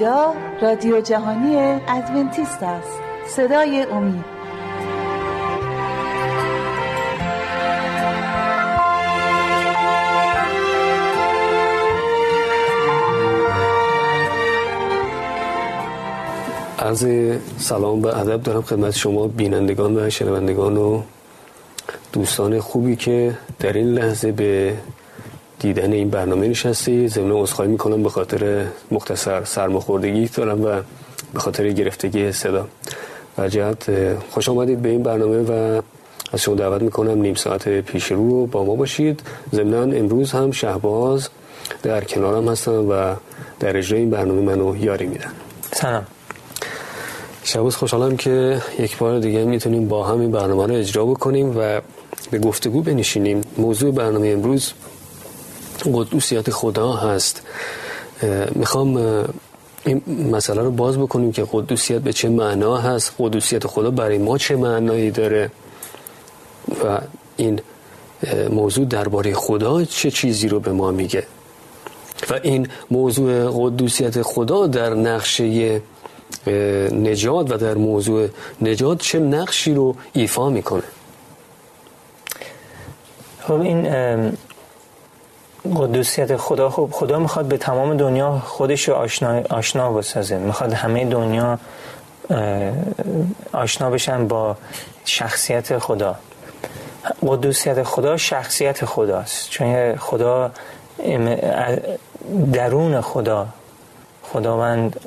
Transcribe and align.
اینجا 0.00 0.34
رادیو 0.62 1.00
جهانی 1.00 1.56
ادونتیست 1.88 2.62
است. 2.62 3.00
صدای 3.26 3.82
امید. 3.82 4.24
عرض 16.78 17.06
سلام 17.58 18.02
و 18.02 18.06
ادب 18.06 18.42
دارم 18.42 18.62
خدمت 18.62 18.96
شما 18.96 19.26
بینندگان 19.26 19.96
و 19.96 20.10
شنوندگان 20.10 20.76
و 20.76 21.02
دوستان 22.12 22.60
خوبی 22.60 22.96
که 22.96 23.34
در 23.60 23.72
این 23.72 23.88
لحظه 23.88 24.32
به 24.32 24.74
دیدن 25.58 25.92
این 25.92 26.10
برنامه 26.10 26.48
نشستی 26.48 27.08
ضمن 27.08 27.30
عذرخواهی 27.32 27.70
می‌کنم 27.70 28.02
به 28.02 28.08
خاطر 28.08 28.66
مختصر 28.90 29.44
سرماخوردگی 29.44 30.26
دارم 30.26 30.64
و 30.64 30.82
به 31.34 31.40
خاطر 31.40 31.68
گرفتگی 31.70 32.32
صدا. 32.32 32.66
و 33.38 33.48
جهت 33.48 33.90
خوش 34.30 34.48
آمدید 34.48 34.82
به 34.82 34.88
این 34.88 35.02
برنامه 35.02 35.42
و 35.42 35.82
از 36.32 36.40
شما 36.40 36.54
دعوت 36.54 36.82
می‌کنم 36.82 37.20
نیم 37.20 37.34
ساعت 37.34 37.68
پیش 37.68 38.12
رو 38.12 38.46
با 38.46 38.64
ما 38.64 38.74
باشید. 38.74 39.20
ضمنا 39.54 39.82
امروز 39.82 40.32
هم 40.32 40.50
شهباز 40.50 41.28
در 41.82 42.04
کنارم 42.04 42.48
هستم 42.48 42.88
و 42.90 43.14
در 43.60 43.76
اجرای 43.76 44.00
این 44.00 44.10
برنامه 44.10 44.40
منو 44.40 44.76
یاری 44.76 45.06
میدن. 45.06 45.30
سلام. 45.72 46.06
شباز 47.44 47.76
خوشحالم 47.76 48.16
که 48.16 48.62
یک 48.78 48.98
بار 48.98 49.18
دیگه 49.18 49.44
می‌تونیم 49.44 49.88
با 49.88 50.06
هم 50.06 50.20
این 50.20 50.30
برنامه 50.30 50.66
رو 50.66 50.74
اجرا 50.74 51.04
بکنیم 51.04 51.58
و 51.58 51.80
به 52.30 52.38
گفتگو 52.38 52.82
بنشینیم. 52.82 53.40
موضوع 53.58 53.94
برنامه 53.94 54.28
امروز 54.28 54.72
قدوسیت 55.84 56.50
خدا 56.50 56.92
هست. 56.92 57.42
می‌خوام 58.54 58.96
این 59.84 60.02
مسئله 60.32 60.62
رو 60.62 60.70
باز 60.70 60.98
بکنیم 60.98 61.32
که 61.32 61.46
قدوسیت 61.52 62.00
به 62.02 62.12
چه 62.12 62.28
معنا 62.28 62.76
هست 62.76 63.12
قدوسیت 63.18 63.66
خدا 63.66 63.90
برای 63.90 64.18
ما 64.18 64.38
چه 64.38 64.56
معنایی 64.56 65.10
داره 65.10 65.50
و 66.84 67.00
این 67.36 67.60
موضوع 68.50 68.84
درباره 68.84 69.34
خدا 69.34 69.84
چه 69.84 70.10
چیزی 70.10 70.48
رو 70.48 70.60
به 70.60 70.72
ما 70.72 70.90
میگه. 70.90 71.26
و 72.30 72.40
این 72.42 72.68
موضوع 72.90 73.50
قدوسیت 73.54 74.22
خدا 74.22 74.66
در 74.66 74.94
نقشه 74.94 75.82
نجات 76.92 77.52
و 77.52 77.56
در 77.56 77.74
موضوع 77.74 78.28
نجات 78.62 78.98
چه 78.98 79.18
نقشی 79.18 79.74
رو 79.74 79.96
ایفا 80.12 80.50
می‌کنه؟ 80.50 80.82
خب 83.40 83.60
این 83.60 83.86
قدوسیت 85.76 86.36
خدا 86.36 86.70
خب 86.70 86.88
خدا 86.92 87.18
می‌خواد 87.18 87.46
به 87.46 87.56
تمام 87.56 87.96
دنیا 87.96 88.38
خودش 88.38 88.88
رو 88.88 88.94
آشنا, 88.94 89.42
آشنا 89.50 89.92
بسازه. 89.92 90.38
می‌خواد 90.38 90.72
همه 90.72 91.04
دنیا 91.04 91.58
آشنا 93.52 93.90
بشن 93.90 94.28
با 94.28 94.56
شخصیت 95.04 95.78
خدا. 95.78 96.14
قدوسیت 97.22 97.82
خدا 97.82 98.16
شخصیت 98.16 98.84
خداست. 98.84 99.50
چون 99.50 99.96
خدا 99.96 100.50
درون 102.52 103.00
خدا. 103.00 103.46
خداوند 104.22 105.00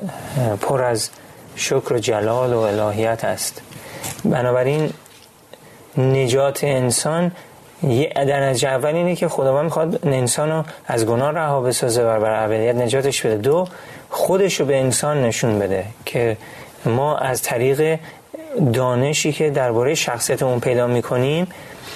پر 0.60 0.82
از 0.82 1.10
شکر 1.56 1.92
و 1.92 1.98
جلال 1.98 2.52
و 2.52 2.58
الهیت 2.58 3.24
است. 3.24 3.62
بنابراین 4.24 4.92
نجات 5.98 6.64
انسان 6.64 7.32
در 8.14 8.48
نتیجه 8.48 8.68
اول 8.68 8.94
اینه 8.94 9.16
که 9.16 9.28
خداوند 9.28 9.64
می‌خواد 9.64 10.06
انسان 10.06 10.50
رو 10.50 10.64
از 10.86 11.06
گناه 11.06 11.30
رها 11.30 11.60
بسازه 11.60 12.02
و 12.02 12.20
بر 12.20 12.34
اولیت 12.44 12.74
نجاتش 12.74 13.26
بده. 13.26 13.36
دو 13.36 13.68
خودش 14.10 14.60
رو 14.60 14.66
به 14.66 14.76
انسان 14.76 15.22
نشون 15.22 15.58
بده 15.58 15.84
که 16.04 16.36
ما 16.86 17.16
از 17.16 17.42
طریق 17.42 17.98
دانشی 18.72 19.32
که 19.32 19.50
درباره 19.50 19.94
شخصیت 19.94 20.42
اون 20.42 20.60
پیدا 20.60 20.86
می‌کنیم 20.86 21.46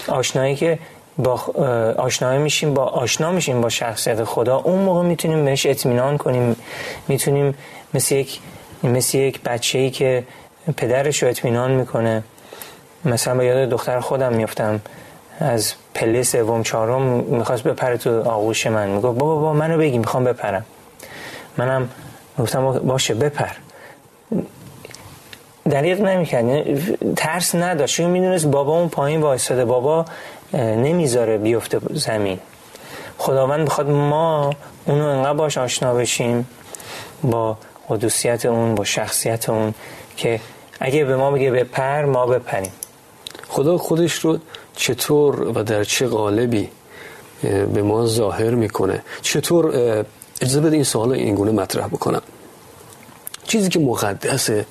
آشنایی 0.09 0.55
که 0.55 0.79
با 1.19 1.33
آشنایی 1.99 2.39
میشیم 2.39 2.75
با 2.75 2.85
آشنا 2.85 3.33
میشیم 3.33 3.61
با 3.61 3.69
شخصیت 3.69 4.25
خدا 4.25 4.57
اون 4.57 4.79
موقع 4.79 5.03
می‌تونیم 5.03 5.45
بهش 5.45 5.67
اطمینان 5.67 6.19
کنیم. 6.19 6.57
می‌تونیم 7.09 7.55
مثل 7.95 8.15
یک 8.15 8.41
مثل 8.83 9.19
یک 9.19 9.43
بچه 9.43 9.79
ای 9.79 9.91
که 9.91 10.25
پدرش 10.77 11.23
رو 11.23 11.29
اطمینان 11.29 11.71
می‌کنه. 11.71 12.23
مثلا 13.05 13.35
به 13.35 13.45
یاد 13.45 13.69
دختر 13.69 14.01
خودم 14.01 14.33
میفتم 14.33 14.81
از 15.41 15.75
پله 15.95 16.23
سوم 16.23 16.63
چهارم 16.63 17.03
می‌خواست 17.03 17.63
بپره 17.63 17.97
تو 17.97 18.23
آغوش 18.31 18.67
من. 18.67 18.89
میگو 18.89 19.13
بابا 19.13 19.35
بابا 19.35 19.53
منو 19.53 19.79
بگی 19.79 19.99
می‌خوام 19.99 20.25
بپرم. 20.25 20.65
منم 21.57 21.89
گفتم 22.39 22.73
باشه 22.73 23.15
بپر. 23.15 23.53
دریق 25.71 26.01
نمی‌کرد. 26.01 26.45
یعنی 26.45 26.81
ترس 27.17 27.55
نداشت. 27.55 27.97
چون 27.97 28.11
می‌دونست 28.11 28.47
بابا 28.47 28.79
اون 28.79 28.89
پایین 28.89 29.21
وایستاده. 29.21 29.65
بابا 29.65 30.05
نمی‌ذاره 30.55 31.39
بیفته 31.39 31.81
زمین. 31.91 32.39
خداوند 33.19 33.67
بخواد 33.67 33.91
ما 33.91 34.55
اونو 34.87 35.05
انقدر 35.07 35.33
باش 35.33 35.59
آشنا 35.59 35.95
بشیم 35.95 36.49
با 37.23 37.59
قدوسیت 37.89 38.47
اون 38.47 38.75
با 38.75 38.85
شخصیت 38.85 39.49
اون 39.49 39.75
که 40.17 40.41
اگه 40.81 41.05
به 41.05 41.17
ما 41.17 41.31
بگه 41.31 41.51
بپر 41.51 42.05
ما 42.05 42.27
بپریم. 42.27 42.73
خدا 43.57 43.79
خودش 43.79 44.15
رو 44.15 44.39
چطور 44.77 45.59
و 45.59 45.63
در 45.63 45.85
چه 45.85 46.07
قالبی 46.07 46.69
به 47.75 47.83
ما 47.83 48.07
ظاهر 48.07 48.51
می‌کنه. 48.51 49.03
چطور 49.23 49.77
اجازه 50.41 50.61
بده 50.61 50.75
این 50.75 50.85
سوال 50.85 51.13
اینگونه 51.13 51.53
مطرح 51.53 51.87
بکنم. 51.87 52.23
چیزی 53.45 53.69
که 53.69 53.79
مقدسه 53.79 54.67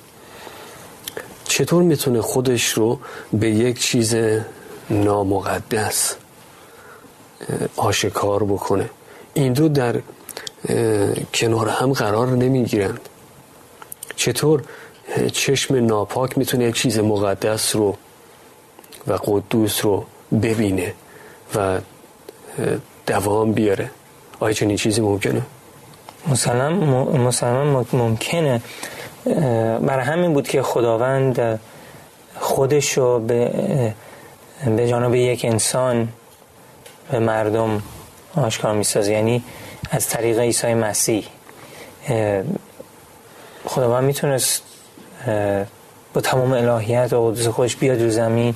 چطور 1.44 1.82
می‌تونه 1.82 2.20
خودش 2.20 2.68
رو 2.68 2.98
به 3.32 3.50
یک 3.50 3.80
چیز 3.80 4.14
نامقدس 4.90 6.14
آشکار 7.76 8.44
بکنه؟ 8.44 8.90
این 9.34 9.52
دو 9.52 9.68
در 9.68 10.00
کنار 11.34 11.68
هم 11.68 11.92
قرار 11.92 12.28
نمی‌گیرند. 12.28 13.00
چطور 14.16 14.62
چشم 15.32 15.74
ناپاک 15.74 16.38
می‌تونه 16.38 16.64
یک 16.64 16.74
چیز 16.74 16.98
مقدس 16.98 17.76
رو 17.76 17.96
و 19.08 19.18
قدوس 19.24 19.84
رو 19.84 20.04
ببینه 20.42 20.94
و 21.54 21.78
دوام 23.06 23.52
بیاره. 23.52 23.90
آیا 24.40 24.52
چنین 24.52 24.76
چیزی 24.76 25.00
ممکنه؟ 25.00 25.42
مسلم 26.28 27.86
ممکنه. 27.92 28.60
برای 29.80 30.04
همین 30.04 30.32
بود 30.32 30.48
که 30.48 30.62
خداوند 30.62 31.60
خودش 32.40 32.92
رو 32.92 33.20
به, 33.20 33.94
به 34.76 34.88
جانب 34.88 35.14
یک 35.14 35.44
انسان 35.44 36.08
به 37.10 37.18
مردم 37.18 37.82
آشکار 38.36 38.74
می‌سازه. 38.74 39.12
یعنی 39.12 39.42
از 39.90 40.08
طریق 40.08 40.38
عیسی 40.38 40.74
مسیح. 40.74 41.24
خداوند 43.66 44.04
می‌تونست 44.04 44.62
با 46.14 46.20
تمام 46.20 46.52
الهیت 46.52 47.12
و 47.12 47.30
قدس 47.30 47.46
خودش 47.46 47.76
بیاد 47.76 48.02
رو 48.02 48.10
زمین 48.10 48.54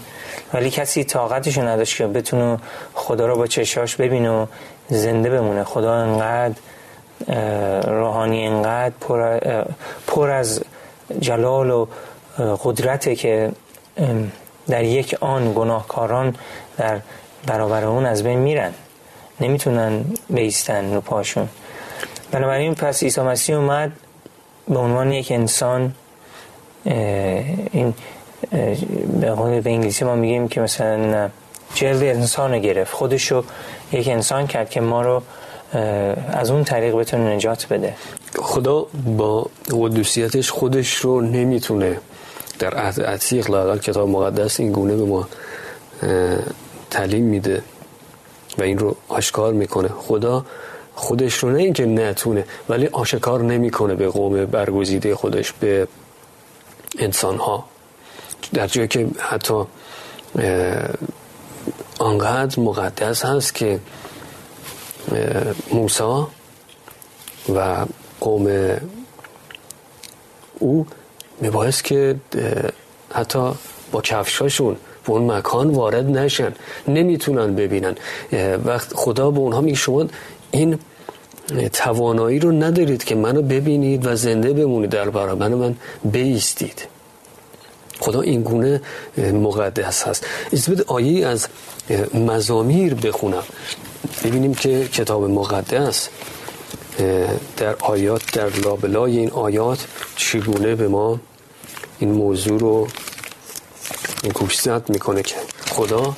ولی 0.54 0.70
کسی 0.70 1.04
طاقتشو 1.04 1.62
نداشت 1.62 1.96
که 1.96 2.06
بتونه 2.06 2.58
خدا 2.94 3.26
رو 3.26 3.36
با 3.36 3.46
چشاش 3.46 3.96
ببینه 3.96 4.30
و 4.30 4.46
زنده 4.88 5.30
بمونه. 5.30 5.64
خدا 5.64 5.94
انقدر 5.94 6.54
روحانی 7.86 8.46
انقدر 8.46 8.94
پر, 9.00 9.38
پر 10.06 10.30
از 10.30 10.60
جلال 11.20 11.70
و 11.70 11.86
قدرته 12.38 13.14
که 13.14 13.52
در 14.68 14.84
یک 14.84 15.16
آن 15.20 15.52
گناهکاران 15.54 16.36
در 16.76 17.00
برابر 17.46 17.84
اون 17.84 18.06
از 18.06 18.22
بین 18.22 18.38
میرن. 18.38 18.72
نمی‌تونن 19.40 20.04
بیستن 20.30 20.94
رو 20.94 21.00
پاشون. 21.00 21.48
بنابراین 22.30 22.74
پس 22.74 23.02
عیسی 23.02 23.20
مسیح 23.20 23.56
اومد 23.56 23.92
به 24.68 24.78
عنوان 24.78 25.12
یک 25.12 25.32
انسان 25.32 25.94
این 26.84 27.94
به 29.20 29.30
قول 29.30 29.60
به 29.60 29.70
انگلیسی 29.70 30.04
ما 30.04 30.14
میگیم 30.14 30.48
که 30.48 30.60
مثلا 30.60 31.28
جلد 31.74 32.02
انسان 32.02 32.58
گرفت. 32.58 32.94
خودشو 32.94 33.44
یک 33.92 34.08
انسان 34.08 34.46
کرد 34.46 34.70
که 34.70 34.80
ما 34.80 35.02
رو 35.02 35.22
از 36.32 36.50
اون 36.50 36.64
طریق 36.64 36.94
بتونه 36.94 37.34
نجات 37.34 37.66
بده. 37.70 37.94
خدا 38.38 38.86
با 39.16 39.46
قدوسیتش 39.70 40.50
خودش 40.50 40.94
رو 40.94 41.20
نمی‌تونه 41.20 42.00
در 42.58 42.74
عهد 42.74 43.02
عتیق 43.02 43.50
لاقل 43.50 43.78
کتاب 43.78 44.08
مقدس 44.08 44.60
این 44.60 44.72
گونه 44.72 44.96
به 44.96 45.04
ما 45.04 45.28
تعلیم 46.90 47.24
میده 47.24 47.62
و 48.58 48.62
این 48.62 48.78
رو 48.78 48.96
آشکار 49.08 49.52
می‌کنه. 49.52 49.88
خدا 49.88 50.44
خودش 50.94 51.34
رو 51.34 51.50
نه 51.50 51.58
اینکه 51.62 51.86
نتونه 51.86 52.44
ولی 52.68 52.86
آشکار 52.86 53.42
نمی‌کنه 53.42 53.94
به 53.94 54.08
قوم 54.08 54.44
برگزیده 54.44 55.14
خودش 55.14 55.52
به 55.52 55.88
انسان 56.98 57.36
ها 57.36 57.64
در 58.52 58.66
جایی 58.66 58.88
که 58.88 59.08
حتی 59.18 59.64
آنقدر 61.98 62.60
مقدس 62.60 63.24
هست 63.24 63.54
که 63.54 63.80
موسا 65.72 66.28
و 67.54 67.86
قوم 68.20 68.76
او 70.58 70.86
میبایست 71.40 71.84
که 71.84 72.16
حتی 73.14 73.52
با 73.92 74.00
کفشاشون 74.00 74.76
به 75.04 75.10
اون 75.10 75.30
مکان 75.30 75.70
وارد 75.70 76.06
نشن 76.06 76.52
نمی‌تونن 76.88 77.54
ببینن. 77.54 77.94
وقت 78.64 78.92
خدا 78.94 79.30
به 79.30 79.38
اونها 79.38 79.60
میگه 79.60 79.76
شما 79.76 80.06
این 80.50 80.78
توانایی 81.72 82.38
رو 82.38 82.52
ندارید 82.52 83.04
که 83.04 83.14
منو 83.14 83.42
ببینید 83.42 84.06
و 84.06 84.16
زنده 84.16 84.52
بمونید 84.52 84.90
در 84.90 85.10
برابر 85.10 85.48
من 85.48 85.76
بیستید. 86.04 86.86
خدا 88.00 88.20
این 88.20 88.42
گونه 88.42 88.80
مقدس 89.18 90.02
هست. 90.02 90.26
از 90.52 90.68
آیه 90.86 91.26
از 91.26 91.48
مزامیر 92.14 92.94
بخونم. 92.94 93.44
ببینیم 94.24 94.54
که 94.54 94.88
کتاب 94.88 95.24
مقدس 95.24 96.08
در 97.56 97.76
آیات 97.80 98.22
در 98.32 98.48
لابلای 98.48 99.18
این 99.18 99.30
آیات 99.30 99.86
چگونه 100.16 100.74
به 100.74 100.88
ما 100.88 101.20
این 101.98 102.12
موضوع 102.12 102.60
رو 102.60 102.88
گوشزد 104.34 104.82
می‌کنه 104.88 105.22
که 105.22 105.34
خدا 105.70 106.16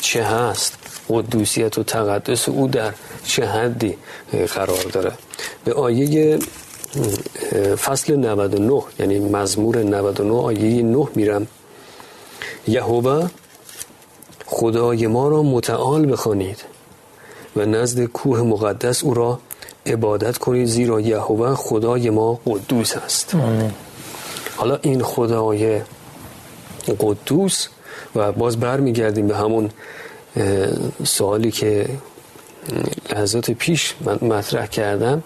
چه 0.00 0.24
هست؟ 0.24 0.74
قدوسیت 1.08 1.78
و 1.78 1.82
تقدس 1.82 2.48
او 2.48 2.68
در 2.68 2.92
چه 3.24 3.46
حدی 3.46 3.96
قرار 4.54 4.82
داره؟ 4.92 5.12
به 5.64 5.72
آیه 5.72 6.38
فصل 7.76 8.16
99 8.16 8.82
یعنی 8.98 9.18
مزمور 9.18 9.82
99 9.82 10.32
آیه 10.32 10.82
9 10.82 11.08
میرم. 11.14 11.46
یهوه 12.68 13.30
خدای 14.46 15.06
ما 15.06 15.28
را 15.28 15.42
متعال 15.42 16.12
بخوانید 16.12 16.64
و 17.56 17.64
نزد 17.64 18.04
کوه 18.04 18.40
مقدس 18.40 19.04
او 19.04 19.14
را 19.14 19.38
عبادت 19.86 20.38
کنید 20.38 20.66
زیرا 20.66 21.00
یهوه 21.00 21.54
خدای 21.54 22.10
ما 22.10 22.40
قدوس 22.46 22.96
است. 22.96 23.36
حالا 24.56 24.78
این 24.82 25.02
خدای 25.02 25.80
قدوس 27.00 27.68
و 28.16 28.32
باز 28.32 28.60
برمیگردیم 28.60 29.26
به 29.28 29.36
همون 29.36 29.70
سوالی 31.04 31.50
که 31.50 31.86
لحظات 33.12 33.50
پیش 33.50 33.94
من 34.00 34.18
مطرح 34.22 34.66
کردم. 34.66 35.22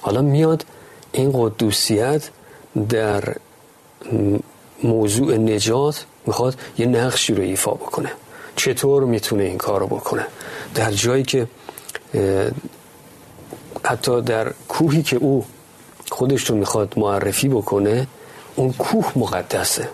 حالا 0.00 0.22
میاد 0.22 0.64
این 1.12 1.30
قدوسیت 1.34 2.30
در 2.88 3.36
موضوع 4.82 5.36
نجات 5.36 6.04
می‌خواد 6.26 6.58
یه 6.78 6.86
نقشی 6.86 7.34
رو 7.34 7.42
ایفا 7.42 7.74
بکنه. 7.74 8.12
چطور 8.56 9.04
می‌تونه 9.04 9.44
این 9.44 9.58
کار 9.58 9.80
رو 9.80 9.86
بکنه؟ 9.86 10.26
در 10.74 10.90
جایی 10.90 11.22
که 11.22 11.46
حتی 13.84 14.22
در 14.22 14.52
کوهی 14.68 15.02
که 15.02 15.16
او 15.16 15.44
خودش 16.10 16.50
رو 16.50 16.56
می‌خواد 16.56 16.94
معرفی 16.96 17.48
بکنه 17.48 18.06
اون 18.56 18.72
کوه 18.72 19.12
مقدسه 19.16 19.88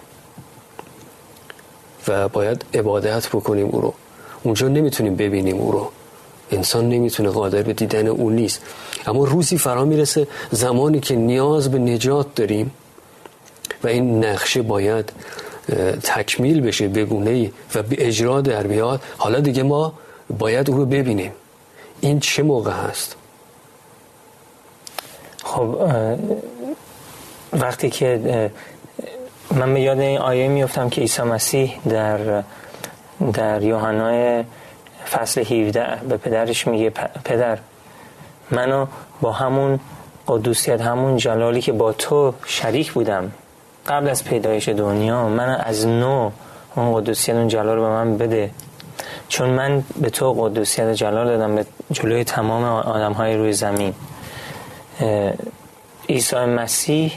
و 2.08 2.28
باید 2.28 2.64
عبادت 2.74 3.28
بکنیم 3.28 3.66
او 3.66 3.80
رو. 3.80 3.94
اونجا 4.42 4.68
نمی‌تونیم 4.68 5.16
ببینیم 5.16 5.56
او 5.56 5.72
رو. 5.72 5.90
انسان 6.50 6.88
نمی‌تونه 6.88 7.28
قادر 7.28 7.62
به 7.62 7.72
دیدن 7.72 8.06
او 8.06 8.30
نیست. 8.30 8.62
اما 9.06 9.24
روزی 9.24 9.58
فرا 9.58 9.84
می‌رسه 9.84 10.26
زمانی 10.50 11.00
که 11.00 11.16
نیاز 11.16 11.70
به 11.70 11.78
نجات 11.78 12.34
داریم 12.34 12.70
و 13.84 13.88
این 13.88 14.24
نقشه 14.24 14.62
باید 14.62 15.12
تکمیل 16.02 16.60
بشه 16.60 16.88
بگونه 16.88 17.30
ای 17.30 17.50
و 17.74 17.82
به 17.82 18.06
اجرا 18.06 18.40
در 18.40 18.66
بیاد. 18.66 19.00
حالا 19.18 19.40
دیگه 19.40 19.62
ما 19.62 19.92
باید 20.38 20.70
او 20.70 20.76
رو 20.76 20.86
ببینیم. 20.86 21.32
این 22.00 22.20
چه 22.20 22.42
موقع 22.42 22.72
هست؟ 22.72 23.16
خب 25.44 25.76
وقتی 27.52 27.90
که 27.90 28.50
من 29.50 29.74
به 29.74 29.80
یاد 29.80 29.98
این 29.98 30.18
آیه 30.18 30.48
میفتم 30.48 30.88
که 30.88 31.00
عیسی 31.00 31.22
مسیح 31.22 31.80
در 31.88 32.42
در 33.32 33.62
یوحنا 33.62 34.44
فصل 35.06 35.40
17 35.40 36.00
به 36.08 36.16
پدرش 36.16 36.66
میگه 36.66 36.90
پدر 37.24 37.58
منو 38.50 38.86
با 39.20 39.32
همون 39.32 39.80
قدوسیت 40.28 40.80
همون 40.80 41.16
جلالی 41.16 41.60
که 41.60 41.72
با 41.72 41.92
تو 41.92 42.34
شریک 42.44 42.92
بودم 42.92 43.32
قبل 43.86 44.08
از 44.08 44.24
پیدایش 44.24 44.68
دنیا 44.68 45.28
من 45.28 45.48
از 45.48 45.86
نو 45.86 46.30
اون 46.76 46.94
قدوسیت 46.94 47.36
اون 47.36 47.48
جلال 47.48 47.76
رو 47.76 47.82
به 47.82 47.88
من 47.88 48.18
بده. 48.18 48.50
چون 49.28 49.50
من 49.50 49.84
به 50.00 50.10
تو 50.10 50.32
قدوسیت 50.32 50.92
جلال 50.92 51.26
دادم 51.26 51.56
به 51.56 51.66
جلوی 51.92 52.24
تمام 52.24 52.64
آدم 52.64 53.12
های 53.12 53.36
روی 53.36 53.52
زمین. 53.52 53.94
عیسی 56.08 56.36
مسیح 56.36 57.12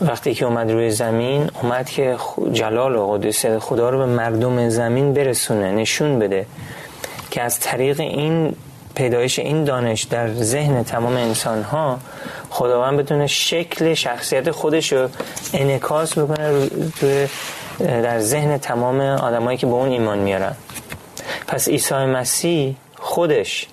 وقتی 0.00 0.34
که 0.34 0.44
اومد 0.44 0.70
روی 0.70 0.90
زمین 0.90 1.50
اومد 1.62 1.88
که 1.88 2.16
جلال 2.52 2.96
و 2.96 3.06
قدوسیت 3.12 3.58
خدا 3.58 3.90
رو 3.90 3.98
به 3.98 4.06
مردم 4.06 4.68
زمین 4.68 5.14
برسونه 5.14 5.72
نشون 5.72 6.18
بده 6.18 6.46
که 7.30 7.42
از 7.42 7.60
طریق 7.60 8.00
این 8.00 8.54
پیدایش 8.94 9.38
این 9.38 9.64
دانش 9.64 10.02
در 10.02 10.34
ذهن 10.34 10.84
تمام 10.84 11.16
انسان 11.16 11.62
ها 11.62 11.98
خداوند 12.50 12.98
بتونه 12.98 13.26
شکل 13.26 13.94
شخصیت 13.94 14.50
خودش 14.50 14.92
رو 14.92 15.08
انکاس 15.54 16.18
بکنه 16.18 16.68
در 17.80 18.20
ذهن 18.20 18.58
تمام 18.58 19.00
آدمایی 19.00 19.58
که 19.58 19.66
به 19.66 19.72
اون 19.72 19.88
ایمان 19.88 20.18
میارن. 20.18 20.54
پس 21.46 21.68
عیسی 21.68 21.94
مسیح 21.94 22.76
خودش 22.96 23.66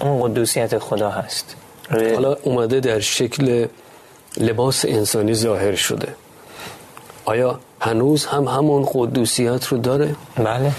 اون 0.00 0.22
قدوسیت 0.22 0.78
خدا 0.78 1.10
هست. 1.10 1.56
حالا 1.90 2.36
اومده 2.42 2.80
در 2.80 3.00
شکل 3.00 3.66
لباس 4.36 4.84
انسانی 4.84 5.34
ظاهر 5.34 5.74
شده. 5.74 6.14
آیا 7.24 7.60
هنوز 7.80 8.26
هم 8.26 8.44
همون 8.44 8.88
قدوسیت 8.92 9.64
رو 9.66 9.78
داره؟ 9.78 10.14
بله. 10.36 10.72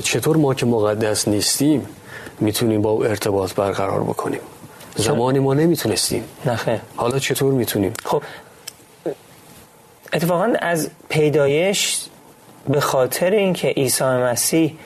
چطور 0.00 0.36
ما 0.36 0.54
که 0.54 0.66
مقدس 0.66 1.28
نیستیم 1.28 1.86
می‌تونیم 2.40 2.82
با 2.82 2.90
او 2.90 3.04
ارتباط 3.04 3.54
برقرار 3.54 4.00
بکنیم؟ 4.00 4.40
زمانی 4.96 5.38
ما 5.38 5.54
نمی‌تونستیم. 5.54 6.24
نخه 6.46 6.80
حالا 6.96 7.18
چطور 7.18 7.52
می‌تونیم؟ 7.52 7.92
خب 8.04 8.22
اتفاقا 10.12 10.52
از 10.60 10.90
پیدایش 11.08 12.04
به 12.68 12.80
خاطر 12.80 13.30
اینکه 13.30 13.68
عیسی 13.68 14.04
مسیح 14.04 14.76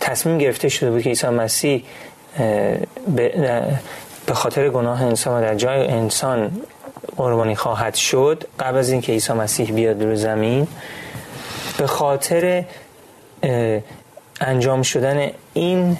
تصمیم 0.00 0.38
گرفته 0.38 0.68
شده 0.68 0.90
بود 0.90 1.02
که 1.02 1.08
عیسی 1.08 1.26
مسیح 1.26 1.84
به 3.16 3.78
خاطر 4.32 4.68
گناه 4.68 5.02
انسان 5.02 5.38
و 5.38 5.46
در 5.46 5.54
جای 5.54 5.86
انسان 5.86 6.62
قربانی 7.16 7.56
خواهد 7.56 7.94
شد 7.94 8.44
قبل 8.60 8.78
از 8.78 8.90
اینکه 8.90 9.12
عیسی 9.12 9.32
مسیح 9.32 9.72
بیاد 9.72 10.02
رو 10.02 10.16
زمین 10.16 10.66
به 11.78 11.86
خاطر 11.86 12.64
انجام 14.40 14.82
شدن 14.82 15.30
این 15.54 15.96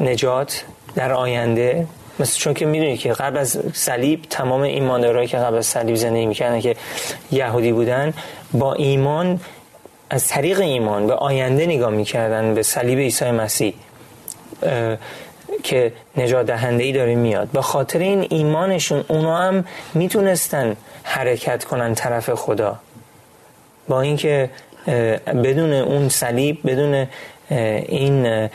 نجات 0.00 0.64
در 0.94 1.12
آینده 1.12 1.86
مثل 2.18 2.38
چون 2.38 2.54
که 2.54 2.66
می‌دونی 2.66 2.96
که 2.96 3.12
قبل 3.12 3.38
از 3.38 3.58
صلیب 3.72 4.22
تمام 4.30 4.60
ایماندارایی 4.60 5.28
که 5.28 5.36
قبل 5.36 5.56
از 5.56 5.66
صلیب 5.66 5.94
زندگی 5.94 6.26
می‌کردن 6.26 6.60
که 6.60 6.76
یهودی 7.32 7.72
بودن 7.72 8.14
با 8.52 8.74
ایمان 8.74 9.40
از 10.10 10.28
طریق 10.28 10.60
ایمان 10.60 11.06
به 11.06 11.14
آینده 11.14 11.66
نگاه 11.66 11.90
می‌کردن 11.90 12.54
به 12.54 12.62
صلیب 12.62 12.98
عیسی 12.98 13.30
مسیح. 13.30 13.74
که 15.62 15.92
نجات 16.16 16.46
دهنده 16.46 16.84
ای 16.84 16.92
داره 16.92 17.14
میاد. 17.14 17.48
به 17.48 17.62
خاطر 17.62 17.98
این 17.98 18.26
ایمانشون 18.30 19.04
اونا 19.08 19.36
هم 19.38 19.64
می‌تونستن 19.94 20.76
حرکت 21.02 21.64
کنن 21.64 21.94
طرف 21.94 22.30
خدا. 22.30 22.76
با 23.88 24.00
اینکه 24.00 24.50
بدون 25.26 25.72
اون 25.72 26.08
صلیب 26.08 26.58
بدون 26.64 27.06
این 27.50 28.48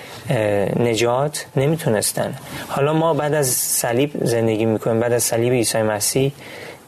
نجات 0.80 1.46
نمی‌تونستن. 1.56 2.36
حالا 2.68 2.94
ما 2.94 3.14
بعد 3.14 3.34
از 3.34 3.48
صلیب 3.48 4.12
زندگی 4.22 4.66
می‌کنیم 4.66 5.00
بعد 5.00 5.14
از 5.14 5.24
صلیب 5.24 5.54
عیسی 5.54 5.82
مسیح 5.82 6.32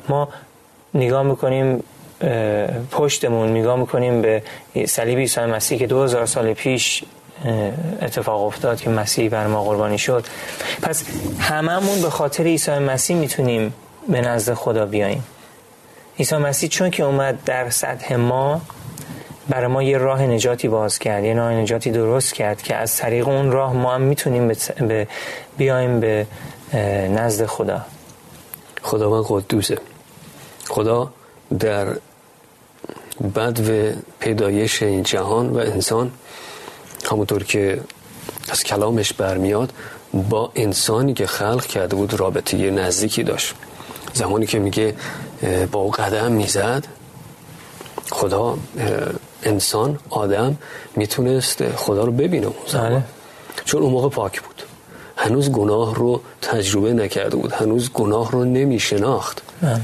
ما 0.10 0.30
نگاه 0.94 1.24
می‌کنیم 1.24 1.84
پشتمون 2.92 3.50
نگاه 3.50 3.80
می‌کنیم 3.80 4.22
به 4.22 4.44
صلیب 4.88 5.20
عیسی 5.20 5.42
مسیح 5.42 5.80
که 5.80 5.88
2000 5.88 6.26
سال 6.26 6.54
پیش 6.54 7.04
اتفاق 8.02 8.42
افتاد 8.42 8.82
که 8.82 8.90
مسیح 8.90 9.30
بر 9.30 9.48
ما 9.48 9.64
قربانی 9.64 9.98
شد. 9.98 10.26
پس 10.82 11.04
هممون 11.40 12.02
به 12.02 12.10
خاطر 12.10 12.44
عیسی 12.44 12.72
مسیح 12.72 13.16
می‌تونیم 13.16 13.74
به 14.10 14.22
نزد 14.22 14.54
خدا 14.54 14.86
بیاییم. 14.86 15.24
عیسی 16.20 16.36
مسیح 16.36 16.70
چون 16.70 16.90
که 16.90 17.04
اومد 17.04 17.44
در 17.46 17.70
سطح 17.70 18.16
ما 18.16 18.62
برای 19.50 19.68
ما 19.68 19.84
یه 19.84 19.98
راه 19.98 20.22
نجاتی 20.22 20.68
باز 20.68 21.00
کرد 21.00 21.24
یه 21.24 21.34
راه 21.34 21.52
نجاتی 21.52 21.92
درست 21.92 22.34
کرد 22.34 22.62
که 22.62 22.76
از 22.76 22.98
طریق 22.98 23.28
اون 23.28 23.52
راه 23.52 23.74
ما 23.74 23.94
هم 23.94 24.02
می‌تونیم 24.02 24.48
به 24.88 25.08
بیایم 25.58 26.00
به 26.00 26.28
نزد 27.10 27.46
خدا. 27.46 27.82
خدا 28.82 29.10
من 29.10 29.24
قدوسه. 29.28 29.78
خدا 30.70 31.12
در 31.60 31.98
بد 33.36 33.60
و 33.70 34.00
پیدایش 34.20 34.84
این 34.84 35.04
جهان 35.04 35.50
و 35.50 35.58
انسان 35.58 36.12
همونطور 37.12 37.44
که 37.44 37.82
از 38.50 38.64
کلامش 38.64 39.14
برمیاد 39.14 39.74
با 40.14 40.52
انسانی 40.56 41.14
که 41.14 41.28
خلق 41.28 41.66
کرده 41.66 41.96
بود 41.96 42.14
رابطه 42.14 42.72
نزدیکی 42.72 43.24
داشت. 43.24 43.54
زمانی 44.14 44.46
که 44.46 44.60
میگه 44.60 44.96
با 45.72 45.80
او 45.80 45.92
قدم 45.92 46.32
می‌زد 46.32 46.88
خدا 48.12 48.58
انسان 49.44 50.00
آدم 50.10 50.58
می‌تونست 50.96 51.70
خدا 51.76 52.04
رو 52.04 52.12
ببینه 52.12 52.48
اون 52.48 52.68
زمان. 52.68 52.90
بله. 52.90 53.04
چون 53.66 53.82
اون 53.82 53.92
موقع 53.92 54.10
پاک 54.10 54.42
بود. 54.42 54.64
هنوز 55.18 55.50
گناه 55.50 55.96
رو 55.96 56.22
تجربه 56.42 56.94
نکرده 56.94 57.36
بود. 57.36 57.52
هنوز 57.52 57.92
گناه 57.94 58.32
رو 58.32 58.46
نمیشناخت. 58.46 59.42
بله. 59.62 59.82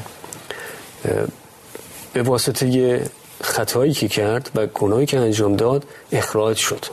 به 2.14 2.24
واسطه 2.24 3.10
خطایی 3.42 3.94
که 3.94 4.08
کرد 4.08 4.50
و 4.56 4.66
گناهی 4.66 5.06
که 5.06 5.20
انجام 5.20 5.56
داد 5.56 5.84
اخراج 6.12 6.58
شد. 6.58 6.86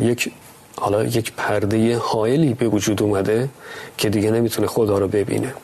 یک 0.00 0.32
حالا 0.80 1.04
یک 1.04 1.32
پرده 1.32 1.98
حائلی 1.98 2.54
به 2.54 2.68
وجود 2.68 3.02
اومده 3.02 3.48
که 3.98 4.10
دیگه 4.10 4.30
نمی‌تونه 4.30 4.66
خدا 4.66 4.98
رو 4.98 5.08
ببینه. 5.08 5.54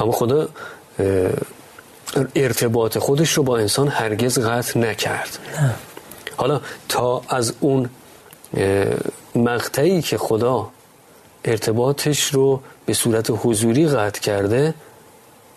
اما 0.00 0.12
خدا 0.12 0.48
ارتباط 2.34 2.98
خودش 2.98 3.32
رو 3.32 3.42
با 3.42 3.58
انسان 3.58 3.88
هرگز 3.88 4.38
قطع 4.38 4.78
نکرد. 4.78 5.38
حالا 6.36 6.60
تا 6.88 7.22
از 7.28 7.52
اون 7.60 7.90
مقطعی 9.34 10.02
که 10.02 10.18
خدا 10.18 10.68
ارتباطش 11.44 12.34
رو 12.34 12.60
به 12.86 12.94
صورت 12.94 13.30
حضوری 13.30 13.88
قطع 13.88 14.20
کرده 14.20 14.74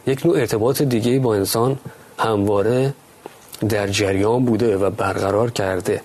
یک 0.07 0.25
نوع 0.25 0.39
ارتباط 0.39 0.81
دیگه 0.81 1.19
با 1.19 1.35
انسان 1.35 1.79
همواره 2.19 2.93
در 3.69 3.87
جریان 3.87 4.45
بوده 4.45 4.77
و 4.77 4.89
برقرار 4.89 5.51
کرده. 5.51 6.01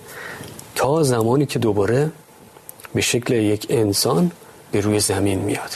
تا 0.79 1.03
زمانی 1.03 1.45
که 1.45 1.59
دوباره 1.59 2.11
به 2.95 3.01
شکل 3.01 3.33
یک 3.33 3.67
انسان 3.69 4.31
به 4.71 4.81
روی 4.81 4.99
زمین 4.99 5.39
میاد. 5.39 5.69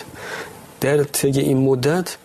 در 0.82 1.04
طی 1.04 1.40
این 1.40 1.58
مدت 1.58 2.16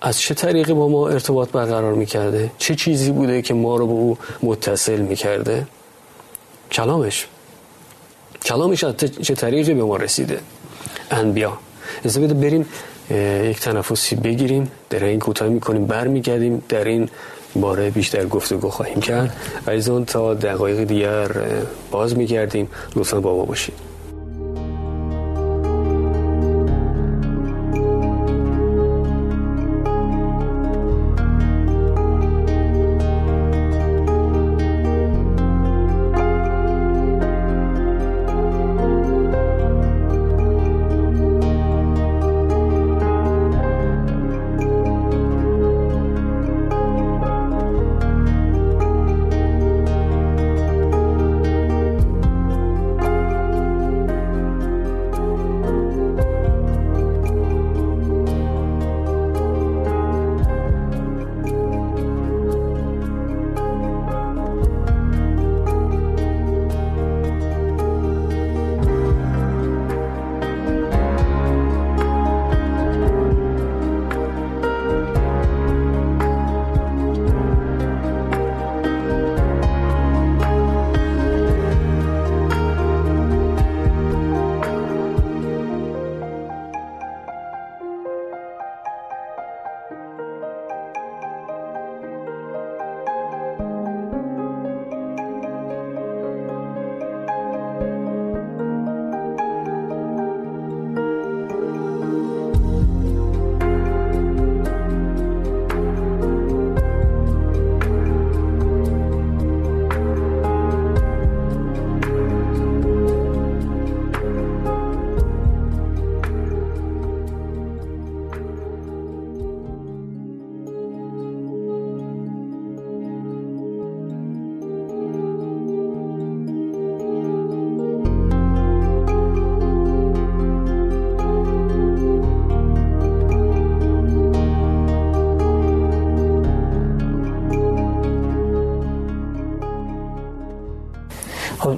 از 0.00 0.20
چه 0.20 0.34
طریقی 0.34 0.74
با 0.74 0.88
ما 0.88 1.08
ارتباط 1.08 1.50
برقرار 1.50 1.94
می‌کرده؟ 1.94 2.50
چه 2.58 2.74
چیزی 2.74 3.10
بوده 3.10 3.42
که 3.42 3.54
ما 3.54 3.76
رو 3.76 3.86
به 3.86 3.92
او 3.92 4.18
متصل 4.42 5.00
می‌کرده؟ 5.00 5.66
کلامش. 6.72 7.26
کلامش 8.42 8.84
از 8.84 8.94
چه 9.22 9.34
طریقی 9.34 9.74
به 9.74 9.84
ما 9.84 9.96
رسیده؟ 9.96 10.40
انبیا 11.10 11.58
از 12.04 12.18
بریم 12.18 12.66
یک 13.50 13.60
تنفسی 13.60 14.16
بگیریم 14.16 14.70
در 14.90 15.04
این 15.04 15.18
کوتاه 15.18 15.48
می‌کنیم 15.48 15.86
برمیگردیم 15.86 16.62
در 16.68 16.84
این 16.84 17.08
باره 17.60 17.90
بیشتر 17.90 18.26
گفتگو 18.26 18.68
خواهیم 18.70 19.00
کرد. 19.00 19.36
و 19.66 19.70
تا 20.04 20.34
دقایق 20.34 20.84
دیگر 20.84 21.30
باز 21.90 22.16
میگردیم. 22.16 22.68
لطفا 22.96 23.20
با 23.20 23.36
ما 23.36 23.44
باشید. 23.44 23.95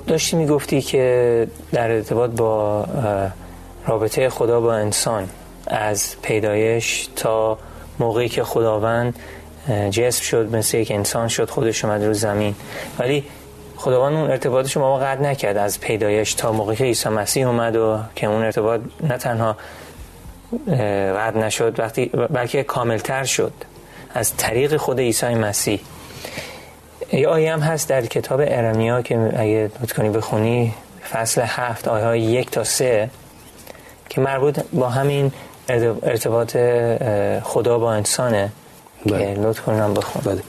داشتی 0.07 0.37
می‌گفتی 0.37 0.83
که 0.83 1.47
در 1.73 1.91
ارتباط 1.91 2.31
با 2.31 2.85
رابطه 3.87 4.29
خدا 4.29 4.61
با 4.61 4.75
انسان 4.75 5.29
از 5.67 6.17
پیدایش 6.23 7.09
تا 7.17 7.59
موقعی 7.99 8.29
که 8.29 8.45
خداوند 8.45 9.19
جسم 9.91 10.23
شد 10.23 10.57
مثل 10.57 10.79
یک 10.79 10.91
انسان 10.91 11.29
شد 11.29 11.51
خودش 11.51 11.85
اومد 11.85 12.05
رو 12.05 12.15
زمین. 12.15 12.55
ولی 12.99 13.25
خداوند 13.77 14.15
اون 14.15 14.31
ارتباطش 14.31 14.79
با 14.79 14.89
ما 14.89 14.99
قطع 14.99 15.21
نکرد 15.21 15.57
از 15.57 15.81
پیدایش 15.81 16.35
تا 16.35 16.53
موقعی 16.53 16.77
که 16.77 16.85
عیسی 16.85 17.09
مسیح 17.09 17.47
اومد 17.47 17.77
و 17.77 17.99
که 18.15 18.27
اون 18.27 18.43
ارتباط 18.43 18.81
نه 19.03 19.19
تنها 19.19 19.57
قطع 21.17 21.39
نشد 21.39 21.81
وقتی 21.81 22.07
بلکه 22.07 22.63
کاملتر 22.63 23.25
شد. 23.25 23.53
از 24.15 24.37
طریق 24.37 24.77
خود 24.77 25.01
عیسی 25.01 25.35
مسیح. 25.35 25.81
یه 27.13 27.29
آیه 27.29 27.53
هم 27.53 27.61
هست 27.61 27.89
در 27.89 28.07
کتاب 28.07 28.41
ارمیا 28.41 29.03
که 29.03 29.33
اگه 29.37 29.71
نوت 29.81 29.93
کنی 29.93 30.09
بخونی 30.09 30.75
فصل 31.13 31.43
هفت 31.45 31.89
آیه 31.89 32.05
های 32.05 32.21
یک 32.21 32.51
تا 32.51 32.65
سه 32.65 33.11
که 34.09 34.21
مربوط 34.21 34.61
با 34.73 34.89
همین 34.89 35.33
ارتباط 35.69 36.57
خدا 37.43 37.79
با 37.79 37.93
انسانه 37.93 38.53
بله. 39.07 39.35
که 39.35 39.41
لطف 39.41 39.61
کنم 39.61 39.95
بخون 39.95 40.23
بله. 40.25 40.43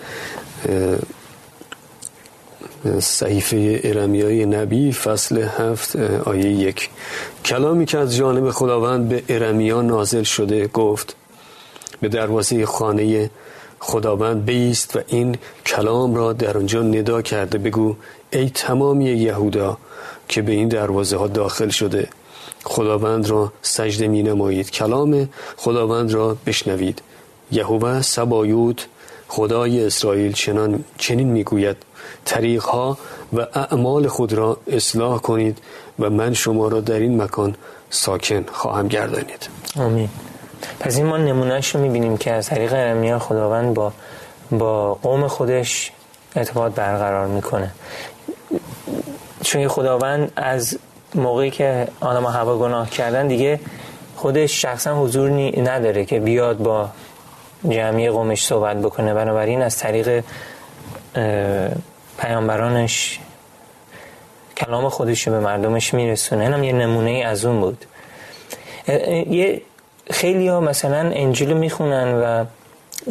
صحیفه 2.99 3.81
ارمیای 3.83 4.45
نبی 4.45 4.91
فصل 4.91 5.37
هفت 5.37 5.95
آیه 6.25 6.45
یک 6.45 6.89
کلامی 7.45 7.85
که 7.85 7.97
از 7.97 8.15
جانب 8.15 8.51
خداوند 8.51 9.09
به 9.09 9.23
ارمیا 9.29 9.81
نازل 9.81 10.23
شده 10.23 10.67
گفت 10.67 11.15
به 12.01 12.07
دروازه 12.07 12.65
خانه 12.65 13.29
خداوند 13.79 14.45
بیست 14.45 14.95
و 14.95 14.99
این 15.07 15.37
کلام 15.65 16.15
را 16.15 16.33
در 16.33 16.57
آنجا 16.57 16.81
ندا 16.81 17.21
کرده 17.21 17.57
بگو 17.57 17.95
ای 18.31 18.49
تمامی 18.49 19.05
یهودا 19.05 19.77
که 20.27 20.41
به 20.41 20.51
این 20.51 20.67
دروازه 20.67 21.17
ها 21.17 21.27
داخل 21.27 21.69
شده. 21.69 22.07
خداوند 22.63 23.29
را 23.29 23.53
سجده 23.61 24.07
می 24.07 24.23
نمایید 24.23 24.71
کلام 24.71 25.29
خداوند 25.57 26.11
را 26.13 26.37
بشنوید. 26.45 27.01
یهوه 27.51 28.01
سبایوت 28.01 28.85
خدای 29.27 29.85
اسرائیل 29.85 30.33
چنان 30.33 30.83
چنین 30.97 31.27
می‌گوید 31.27 31.77
طریقها 32.25 32.97
و 33.33 33.47
اعمال 33.53 34.07
خود 34.07 34.33
را 34.33 34.57
اصلاح 34.67 35.19
کنید 35.19 35.57
و 35.99 36.09
من 36.09 36.33
شما 36.33 36.67
را 36.67 36.81
در 36.81 36.99
این 36.99 37.21
مکان 37.21 37.55
ساکن 37.89 38.45
خواهم 38.51 38.87
گردانید. 38.87 39.49
آمین. 39.77 40.09
پس 40.79 40.97
این 40.97 41.05
ما 41.05 41.17
نمونهش 41.17 41.75
رو 41.75 41.81
می‌بینیم 41.81 42.17
که 42.17 42.31
از 42.31 42.47
طریق 42.47 42.73
ارمیا 42.73 43.19
خداوند 43.19 43.73
با 43.73 43.93
با 44.51 44.93
قوم 44.93 45.27
خودش 45.27 45.91
ارتباط 46.35 46.71
برقرار 46.73 47.27
می‌کنه. 47.27 47.71
چون 49.43 49.67
خداوند 49.67 50.31
از 50.35 50.79
موقعی 51.15 51.51
که 51.51 51.87
آدم 51.99 52.25
هوا 52.25 52.57
گناه 52.57 52.89
کردن 52.89 53.27
دیگه 53.27 53.59
خودش 54.15 54.61
شخصا 54.61 55.01
حضور 55.01 55.29
نداره 55.57 56.05
که 56.05 56.19
بیاد 56.19 56.57
با 56.57 56.89
جمعی 57.69 58.09
قومش 58.09 58.45
صحبت 58.45 58.77
بکنه. 58.77 59.13
بنابراین 59.13 59.61
از 59.61 59.77
طریق 59.77 60.23
پیامبرانش 62.19 63.19
کلام 64.57 64.89
خودش 64.89 65.27
رو 65.27 65.33
به 65.33 65.39
مردمش 65.39 65.93
میرسونه. 65.93 66.43
اینم 66.43 66.63
یه 66.63 66.73
نمونه 66.73 67.09
ای 67.09 67.23
از 67.23 67.45
اون 67.45 67.61
بود. 67.61 67.85
یه 69.29 69.61
خیلی 70.09 70.47
ها 70.47 70.59
مثلا 70.59 71.11
انجیل 71.13 71.53
می‌خونن 71.53 72.13
و 72.13 72.45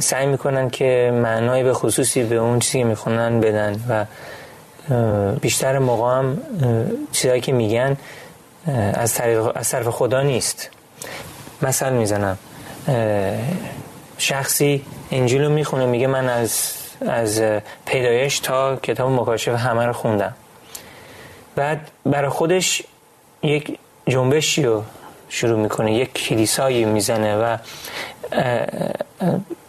سعی 0.00 0.26
می‌کنن 0.26 0.70
که 0.70 1.10
معنای 1.14 1.64
به 1.64 1.74
خصوصی 1.74 2.22
به 2.22 2.34
اون 2.36 2.58
چیزی 2.58 2.78
که 2.78 2.84
می‌خونن 2.84 3.40
بدن 3.40 3.84
و 3.88 4.04
بیشتر 5.40 5.78
موقع 5.78 6.18
هم 6.18 6.38
چیزایی 7.12 7.40
که 7.40 7.52
میگن 7.52 7.96
از 8.94 9.14
طریق 9.14 9.52
از 9.54 9.70
طرف 9.70 9.88
خدا 9.88 10.22
نیست. 10.22 10.70
مثل 11.62 11.92
می‌زنم 11.92 12.38
شخصی 14.18 14.84
انجیل 15.10 15.44
رو 15.44 15.50
می‌خونه 15.50 15.86
میگه 15.86 16.06
من 16.06 16.28
از 16.28 16.74
از 17.08 17.42
پیدایش 17.86 18.40
تا 18.40 18.76
کتاب 18.76 19.10
مکاشف 19.10 19.54
همه 19.54 19.86
رو 19.86 19.92
خوندم. 19.92 20.34
بعد 21.56 21.90
برای 22.06 22.28
خودش 22.28 22.82
یک 23.42 23.78
جنبشی 24.08 24.62
رو 24.62 24.82
شروع 25.28 25.58
می‌کنه 25.58 25.94
یک 25.94 26.12
کلیسایی 26.14 26.85
می‌زنه 26.85 27.37
و 27.37 27.56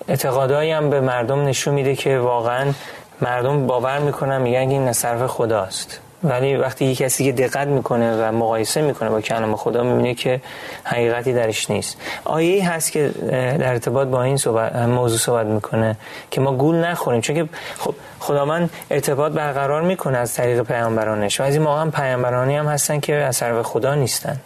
اعتقادایی 0.08 0.72
هم 0.72 0.90
به 0.90 1.02
مردم 1.02 1.46
نشون 1.46 1.74
میده 1.74 1.96
که 1.96 2.18
واقعا 2.18 2.74
مردم 3.22 3.68
باور 3.68 4.00
می‌کنن 4.00 4.42
میگن 4.42 4.60
این 4.60 4.94
صرف 4.94 5.26
خداست. 5.26 6.00
ولی 6.24 6.56
وقتی 6.56 6.86
یک 6.86 6.98
کسی 6.98 7.26
که 7.26 7.32
دقت 7.32 7.68
می‌کنه 7.68 8.24
و 8.24 8.32
مقایسه 8.32 8.82
می‌کنه 8.82 9.10
با 9.10 9.22
کلام 9.22 9.56
خدا 9.56 9.84
می‌بینه 9.84 10.14
که 10.14 10.42
حقیقتی 10.84 11.34
درش 11.34 11.70
نیست. 11.70 11.98
آیه 12.26 12.72
هست 12.72 12.92
که 12.92 13.08
در 13.32 13.70
ارتباط 13.70 14.08
با 14.08 14.24
این 14.24 14.38
صحبت 14.38 14.76
موضوع 14.76 15.18
صحبت 15.18 15.46
می‌کنه 15.46 15.98
که 16.32 16.42
ما 16.42 16.52
گول 16.52 16.76
نخوریم. 16.76 17.22
چون 17.22 17.36
که 17.36 17.50
خب 17.78 17.96
خداوند 18.20 18.70
ارتباط 18.92 19.32
برقرار 19.32 19.82
می‌کنه 19.82 20.18
از 20.18 20.34
طریق 20.34 20.62
پیامبرانش. 20.62 21.40
و 21.40 21.44
از 21.44 21.54
این 21.54 21.64
موقع 21.64 21.90
پیامبرانی 21.90 22.56
هم 22.56 22.68
هستن 22.68 23.00
که 23.00 23.16
از 23.16 23.40
طرف 23.40 23.62
خدا 23.62 23.96
نیستن. 23.96 24.40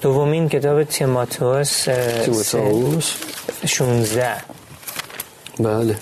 دومین 0.00 0.48
کتاب 0.48 0.84
تیماتوس 0.84 1.84
تیماتوس 2.24 3.12
16 3.66 4.36
بله. 5.58 5.96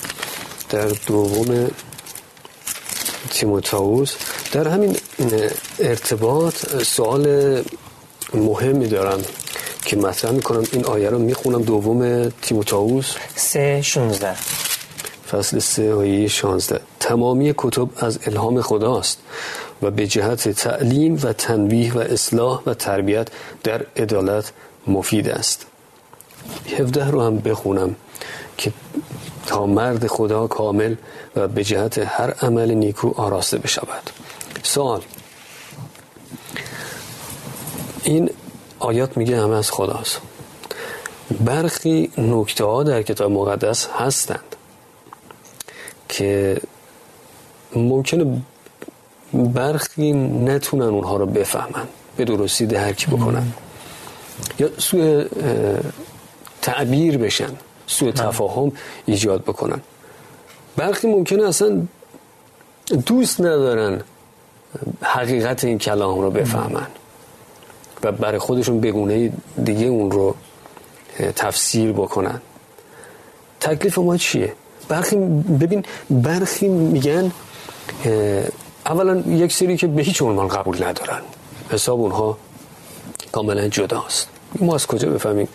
در 0.71 0.87
دوم 1.07 1.71
تیموتائوس 3.31 4.17
در 4.53 4.69
همین 4.69 4.97
ارتباط 5.79 6.83
سوال 6.83 7.25
مهمی 8.35 8.89
دارم 8.89 9.25
که 9.85 9.97
مطرح 9.97 10.31
می‌کنم. 10.31 10.65
این 10.73 10.85
آیه 10.85 11.11
رو 11.11 11.19
می‌خونم. 11.19 11.63
دوم 11.63 12.29
تیموتائوس 12.29 13.15
سه 13.37 13.83
شونزده. 13.83 14.35
فصل 15.31 15.59
سه 15.59 15.95
آیه 15.95 16.29
شانزده. 16.29 16.81
تمامی 17.01 17.55
کتب 17.59 17.89
از 17.97 18.19
الهام 18.27 18.63
خداست. 18.63 19.19
و 19.83 19.91
به 19.91 20.07
جهت 20.07 20.49
تعلیم 20.49 21.21
و 21.23 21.33
تنویح 21.33 21.95
و 21.95 21.99
اصلاح 21.99 22.63
و 22.67 22.75
تربیت 22.75 23.29
در 23.65 23.87
عدالت 23.97 24.53
مفید 24.87 25.29
است. 25.29 25.67
هفده 26.79 27.11
رو 27.11 27.23
هم 27.23 27.39
بخونم 27.39 27.97
که 28.57 28.73
تا 29.47 29.67
مرد 29.67 30.07
خدا 30.07 30.47
کامل 30.47 30.95
و 31.37 31.49
به 31.49 31.65
جهت 31.65 31.99
هر 31.99 32.31
عمل 32.31 32.75
نیکو 32.75 33.13
آراسته 33.17 33.59
بشود. 33.59 34.11
سوال 34.63 35.03
این 38.05 38.31
آیات 38.79 39.17
میگه 39.17 39.43
همه 39.43 39.57
از 39.57 39.71
خداست. 39.71 40.21
برخی 41.41 42.11
نکته 42.19 42.65
ها 42.65 42.83
در 42.83 43.03
کتاب 43.03 43.33
مقدس 43.33 43.87
هستند 43.87 44.57
که 46.09 46.61
ممکنه 47.77 48.43
برخی 49.33 50.13
نتونن 50.13 50.83
اونها 50.83 51.17
رو 51.17 51.27
بفهمن 51.27 51.89
به 52.17 52.25
درستی 52.25 52.67
درک 52.67 53.09
بکنن. 53.09 53.53
یا 54.59 54.69
سوء 54.79 55.25
تعبیر 56.63 57.19
بشن 57.19 57.53
سوء 57.87 58.11
تفاهم 58.13 58.73
ایجاد 59.07 59.43
بکنن. 59.43 59.81
برخی 60.77 61.07
ممکنه 61.09 61.49
اصلا 61.49 61.83
دوست 63.07 63.41
ندارن 63.41 64.01
حقیقت 65.03 65.65
این 65.65 65.79
کلام 65.79 66.21
رو 66.21 66.31
بفهمن. 66.31 66.87
و 68.03 68.13
برای 68.13 68.39
خودشون 68.39 68.81
بگونه 68.81 69.33
دیگه 69.65 69.87
اون 69.87 70.11
رو 70.11 70.35
تفسیر 71.37 71.93
بکنن. 71.93 72.41
تکلیف 73.61 73.99
ما 73.99 74.17
چیه؟ 74.17 74.53
برخی 74.89 75.17
ببین 75.61 75.85
برخی 76.11 76.69
میگن 76.69 77.33
اولا 78.89 79.15
یک 79.27 79.53
سری 79.53 79.77
که 79.77 79.87
به 79.87 80.03
هیچ 80.03 80.23
عنوان 80.23 80.49
قبول 80.49 80.85
ندارن. 80.85 81.21
حساب 81.71 82.01
اونها 82.01 82.39
کاملا 83.33 83.69
جداست. 83.69 84.29
ما 84.61 84.75
از 84.75 84.87
کجا 84.87 85.09
بفهمیم 85.09 85.49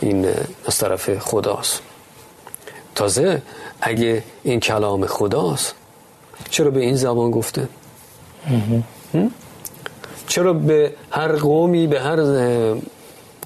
این 0.00 0.26
از 0.66 0.78
طرف 0.78 1.18
خداست؟ 1.18 1.82
تازه 2.94 3.42
اگه 3.80 4.22
این 4.42 4.60
کلام 4.60 5.06
خداست 5.06 5.74
چرا 6.50 6.70
به 6.70 6.80
این 6.80 6.96
زبان 6.96 7.30
گفته؟ 7.30 7.68
چرا 10.28 10.52
به 10.52 10.92
هر 11.10 11.32
قومی 11.36 11.86
به 11.86 12.00
هر 12.00 12.18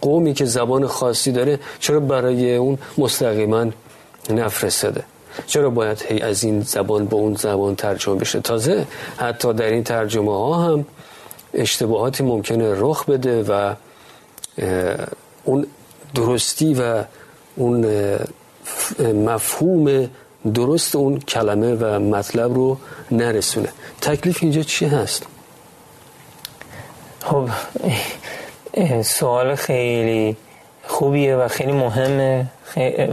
قومی 0.00 0.34
که 0.34 0.44
زبان 0.44 0.86
خاصی 0.86 1.32
داره 1.32 1.60
چرا 1.80 2.00
برای 2.00 2.56
اون 2.56 2.78
مستقیما 2.98 3.66
نفرستاده 4.30 5.04
چرا 5.46 5.70
باید 5.70 6.02
هی 6.08 6.20
از 6.20 6.44
این 6.44 6.60
زبان 6.60 7.06
به 7.06 7.16
اون 7.16 7.34
زبان 7.34 7.76
ترجمه 7.76 8.14
بشه 8.14 8.40
تازه 8.40 8.86
حتی 9.16 9.52
در 9.52 9.70
این 9.70 9.84
ترجمه 9.84 10.32
ها 10.32 10.54
هم 10.54 10.86
اشتباهاتی 11.54 12.24
ممکنه 12.24 12.74
رخ 12.76 13.04
بده 13.04 13.42
و 13.42 13.74
اون 15.44 15.66
درستی 16.14 16.74
و 16.74 17.04
اون 17.56 17.86
مفهوم 19.00 20.10
درست 20.54 20.96
اون 20.96 21.18
کلمه 21.18 21.74
و 21.74 21.98
مطلب 21.98 22.54
رو 22.54 22.78
نرسونه 23.10 23.68
تکلیف 24.00 24.38
اینجا 24.42 24.62
چی 24.62 24.86
هست؟ 24.86 25.26
خب 27.20 27.48
سوال 29.02 29.54
خیلی 29.54 30.36
خوبیه 30.90 31.36
و 31.36 31.48
خیلی 31.48 31.72
مهمه. 31.72 32.46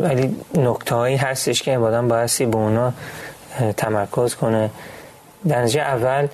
ولی 0.01 0.35
نکته 0.55 0.95
هایی 0.95 1.15
هستش 1.15 1.63
که 1.63 1.77
آدم 1.77 2.07
بایستی 2.07 2.45
به 2.45 2.57
اونا 2.57 2.93
تمرکز 3.77 4.35
کنه. 4.35 4.69
در 5.47 5.79
اول 5.81 6.27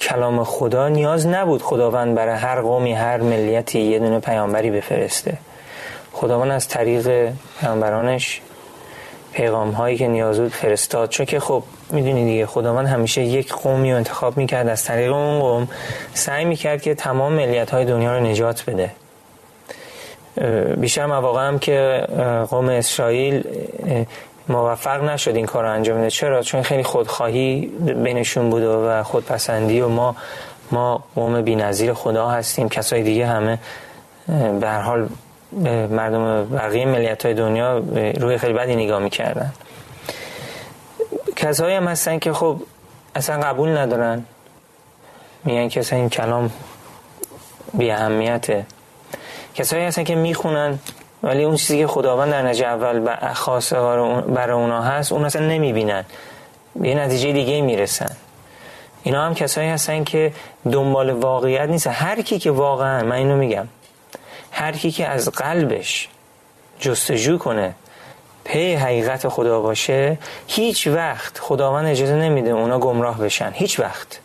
کلام 0.00 0.44
خدا 0.44 0.88
نیاز 0.88 1.26
نبود 1.26 1.62
خداوند 1.62 2.14
برای 2.14 2.34
هر 2.34 2.60
قومی 2.60 2.92
هر 2.92 3.20
ملیتی 3.20 3.80
یه 3.80 3.98
دونه 3.98 4.20
پیامبری 4.20 4.70
بفرسته. 4.70 5.38
خداوند 6.12 6.50
از 6.50 6.68
طریق 6.68 7.32
پیامبرانش 7.60 8.40
پیغام 9.32 9.70
هایی 9.70 9.96
که 9.96 10.08
نیاز 10.08 10.40
بود 10.40 10.52
فرستاد. 10.52 11.08
چون 11.08 11.26
که 11.26 11.40
خب 11.40 11.62
می‌دونی 11.90 12.24
دیگه 12.24 12.46
خداوند 12.46 12.86
همیشه 12.86 13.22
یک 13.22 13.52
قومی 13.52 13.90
رو 13.90 13.96
انتخاب 13.96 14.36
می‌کرد. 14.36 14.68
از 14.68 14.84
طریق 14.84 15.12
اون 15.12 15.40
قوم 15.40 15.68
سعی 16.14 16.44
می‌کرد 16.44 16.82
که 16.82 16.94
تمام 16.94 17.32
ملیت 17.32 17.70
های 17.70 17.84
دنیا 17.84 18.18
رو 18.18 18.20
نجات 18.24 18.64
بده. 18.66 18.90
بیشتر 20.76 21.06
مواقع 21.06 21.48
هم 21.48 21.58
که 21.58 22.06
قوم 22.50 22.68
اسرائیل 22.68 23.44
موفق 24.48 25.04
نشد 25.04 25.36
این 25.36 25.46
کار 25.46 25.64
انجام 25.64 25.98
بده. 25.98 26.10
چرا؟ 26.10 26.42
چون 26.42 26.62
خیلی 26.62 26.82
خودخواهی 26.82 27.66
بینشون 28.04 28.50
بود 28.50 28.62
و 28.62 29.02
خودپسندی 29.02 29.80
و 29.80 29.88
ما 29.88 30.16
ما 30.70 31.04
قوم 31.14 31.42
بی‌نظیر 31.42 31.92
خدا 31.92 32.28
هستیم. 32.28 32.68
کسای 32.68 33.02
دیگه 33.02 33.26
همه 33.26 33.58
به 34.60 34.68
هر 34.68 34.80
حال 34.80 35.08
مردم 35.90 36.44
بقیه 36.44 36.86
ملیت 36.86 37.24
های 37.24 37.34
دنیا 37.34 37.78
روی 38.20 38.38
خیلی 38.38 38.52
بدی 38.52 38.76
نگاه 38.76 38.98
می‌کردن. 38.98 39.52
کسایی 41.36 41.76
هم 41.76 41.88
هستن 41.88 42.18
که 42.18 42.32
خب 42.32 42.56
اصلا 43.14 43.40
قبول 43.40 43.76
ندارن. 43.76 44.24
میگن 45.44 45.68
که 45.68 45.80
اصلا 45.80 45.98
این 45.98 46.08
کلام 46.08 46.50
بی 47.74 47.90
اهمیته 47.90 48.66
کسایی 49.54 49.84
هستن 49.84 50.04
که 50.04 50.14
می‌خونن 50.14 50.78
ولی 51.22 51.44
اون 51.44 51.56
چیزی 51.56 51.78
که 51.78 51.86
خداوند 51.86 52.30
در 52.30 52.42
نجه 52.42 52.66
اول 52.66 53.16
خاص 53.32 53.72
برای 53.72 54.56
اونا 54.56 54.82
هست 54.82 55.12
اون 55.12 55.24
اصلا 55.24 55.46
نمی‌بینن. 55.46 56.04
به 56.76 56.88
یه 56.88 56.94
نتیجه 56.94 57.32
دیگه 57.32 57.60
می‌رسن. 57.60 58.16
اینا 59.02 59.26
هم 59.26 59.34
کسایی 59.34 59.68
هستن 59.68 60.04
که 60.04 60.32
دنبال 60.72 61.10
واقعیت 61.10 61.68
نیست 61.68 61.86
هر 61.86 62.22
کی 62.22 62.38
که 62.38 62.50
واقعا 62.50 63.02
من 63.02 63.16
اینو 63.16 63.36
میگم 63.36 63.68
هر 64.50 64.72
کی 64.72 64.90
که 64.90 65.08
از 65.08 65.28
قلبش 65.28 66.08
جستجو 66.78 67.38
کنه 67.38 67.74
پی 68.44 68.74
حقیقت 68.74 69.28
خدا 69.28 69.60
باشه 69.60 70.18
هیچ 70.46 70.86
وقت 70.86 71.38
خداوند 71.38 71.86
اجازه 71.86 72.14
نمیده 72.14 72.50
اونا 72.50 72.78
گمراه 72.78 73.18
بشن. 73.18 73.50
هیچ 73.54 73.80
وقت. 73.80 74.20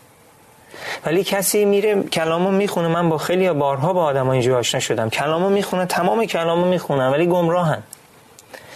ولی 1.07 1.23
کسی 1.23 1.65
میره 1.65 2.03
کلامو 2.03 2.51
می‌خونه. 2.51 2.87
من 2.87 3.09
با 3.09 3.17
خیلی 3.17 3.51
بارها 3.51 3.93
با 3.93 4.03
آدم 4.03 4.29
اینجوری 4.29 4.55
آشنا 4.55 4.79
شدم. 4.79 5.09
کلامو 5.09 5.49
می‌خونه 5.49 5.85
تمام 5.85 6.25
کلامو 6.25 6.65
می‌خونن 6.67 7.07
ولی 7.07 7.27
گمراهن. 7.27 7.83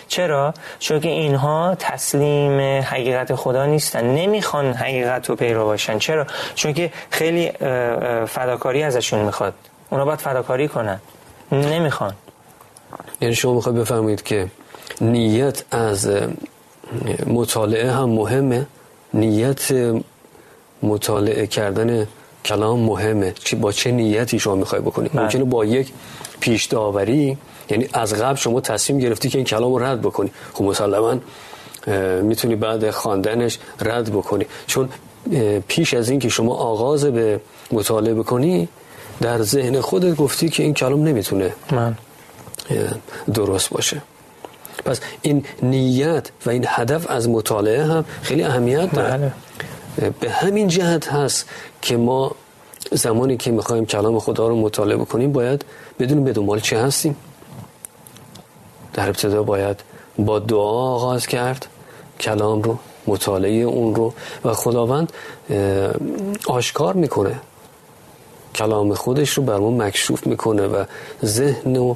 چرا؟ 0.08 0.54
چون 0.80 1.00
که 1.00 1.10
اینها 1.10 1.76
تسلیم 1.80 2.82
حقیقت 2.82 3.36
خدا 3.36 3.66
نیستن. 3.66 4.06
نمی‌خوان 4.06 4.74
حقیقت 4.74 5.30
رو 5.30 5.36
پیرو 5.36 5.66
باشن. 5.66 6.00
چرا؟ 6.00 6.28
چون 6.56 6.74
که 6.74 6.92
خیلی 7.10 7.52
فداکاری 8.28 8.84
ازشون 8.84 9.20
می‌خواد. 9.20 9.54
اونا 9.90 10.06
باید 10.06 10.20
فداکاری 10.20 10.68
کنن. 10.68 11.00
نمی‌خوان. 11.52 12.14
یعنی 13.22 13.36
شما 13.36 13.54
می‌خواد 13.54 13.76
بفرمایید 13.76 14.24
که 14.24 14.48
نیت 15.02 15.64
از 15.72 16.10
مطالعه 17.28 17.92
هم 17.92 18.10
مهمه. 18.10 18.68
نیت 19.14 19.72
مطالعه 20.84 21.48
کردن 21.48 22.08
کلام 22.46 22.80
مهمه 22.80 23.34
چی 23.44 23.56
با 23.56 23.72
چه 23.72 23.92
نیتی 23.92 24.40
شما 24.40 24.56
می‌خوای 24.56 24.82
بکنی 24.82 25.10
بله. 25.10 25.22
ممکنه 25.22 25.44
با 25.44 25.66
یک 25.66 25.92
پیش 26.40 26.66
داوری 26.66 27.38
یعنی 27.70 27.88
از 27.94 28.14
قبل 28.14 28.36
شما 28.36 28.62
تصمیم 28.62 29.00
گرفتی 29.00 29.30
که 29.30 29.38
این 29.38 29.46
کلام 29.46 29.74
رو 29.74 29.84
رد 29.84 30.02
بکنی 30.02 30.32
خب 30.54 30.64
مسلما 30.64 31.16
می‌تونی 32.22 32.56
بعد 32.56 32.92
خواندنش 32.92 33.60
رد 33.82 34.12
بکنی 34.12 34.46
چون 34.68 34.90
پیش 35.68 35.94
از 35.94 36.10
این 36.10 36.20
که 36.20 36.30
شما 36.30 36.54
آغاز 36.54 37.06
به 37.06 37.42
مطالعه 37.72 38.14
بکنی 38.14 38.68
در 39.22 39.42
ذهن 39.42 39.82
خودت 39.82 40.16
گفتی 40.16 40.50
که 40.50 40.64
این 40.64 40.74
کلام 40.74 41.04
نمی‌تونه 41.04 41.54
من. 41.72 41.96
درست 43.34 43.70
باشه 43.70 44.02
پس 44.86 45.00
این 45.22 45.46
نیت 45.64 46.30
و 46.46 46.50
این 46.50 46.66
هدف 46.68 47.12
از 47.12 47.30
مطالعه 47.30 47.84
هم 47.84 48.06
خیلی 48.22 48.44
اهمیت 48.44 48.92
داره 48.92 49.18
بله. 49.18 49.32
به 49.96 50.30
همین 50.30 50.68
جهت 50.68 51.08
هست 51.08 51.50
که 51.82 51.98
ما 51.98 52.36
زمانی 52.92 53.38
که 53.38 53.52
می‌خوایم 53.52 53.86
کلام 53.86 54.20
خدا 54.20 54.48
رو 54.48 54.56
مطالعه 54.56 54.98
بکنیم 54.98 55.32
باید 55.32 55.66
بدونیم 56.00 56.24
به 56.24 56.34
دنبال 56.34 56.60
چه 56.60 56.80
هستیم. 56.80 57.16
در 58.94 59.10
ابتدا 59.10 59.44
باید 59.44 59.80
با 60.18 60.40
دعا 60.40 60.96
آغاز 60.96 61.28
کرد 61.28 61.68
کلام 62.20 62.62
رو 62.62 62.78
مطالعه 63.08 63.62
اون 63.62 63.96
رو 63.96 64.14
و 64.46 64.54
خداوند 64.54 65.14
آشکار 66.48 66.94
می‌کنه. 66.94 67.40
کلام 68.56 68.94
خودش 68.94 69.30
رو 69.30 69.44
بر 69.44 69.58
ما 69.58 69.72
مکشوف 69.72 70.28
می‌کنه 70.28 70.68
و 70.68 70.84
ذهن 71.26 71.78
و 71.78 71.96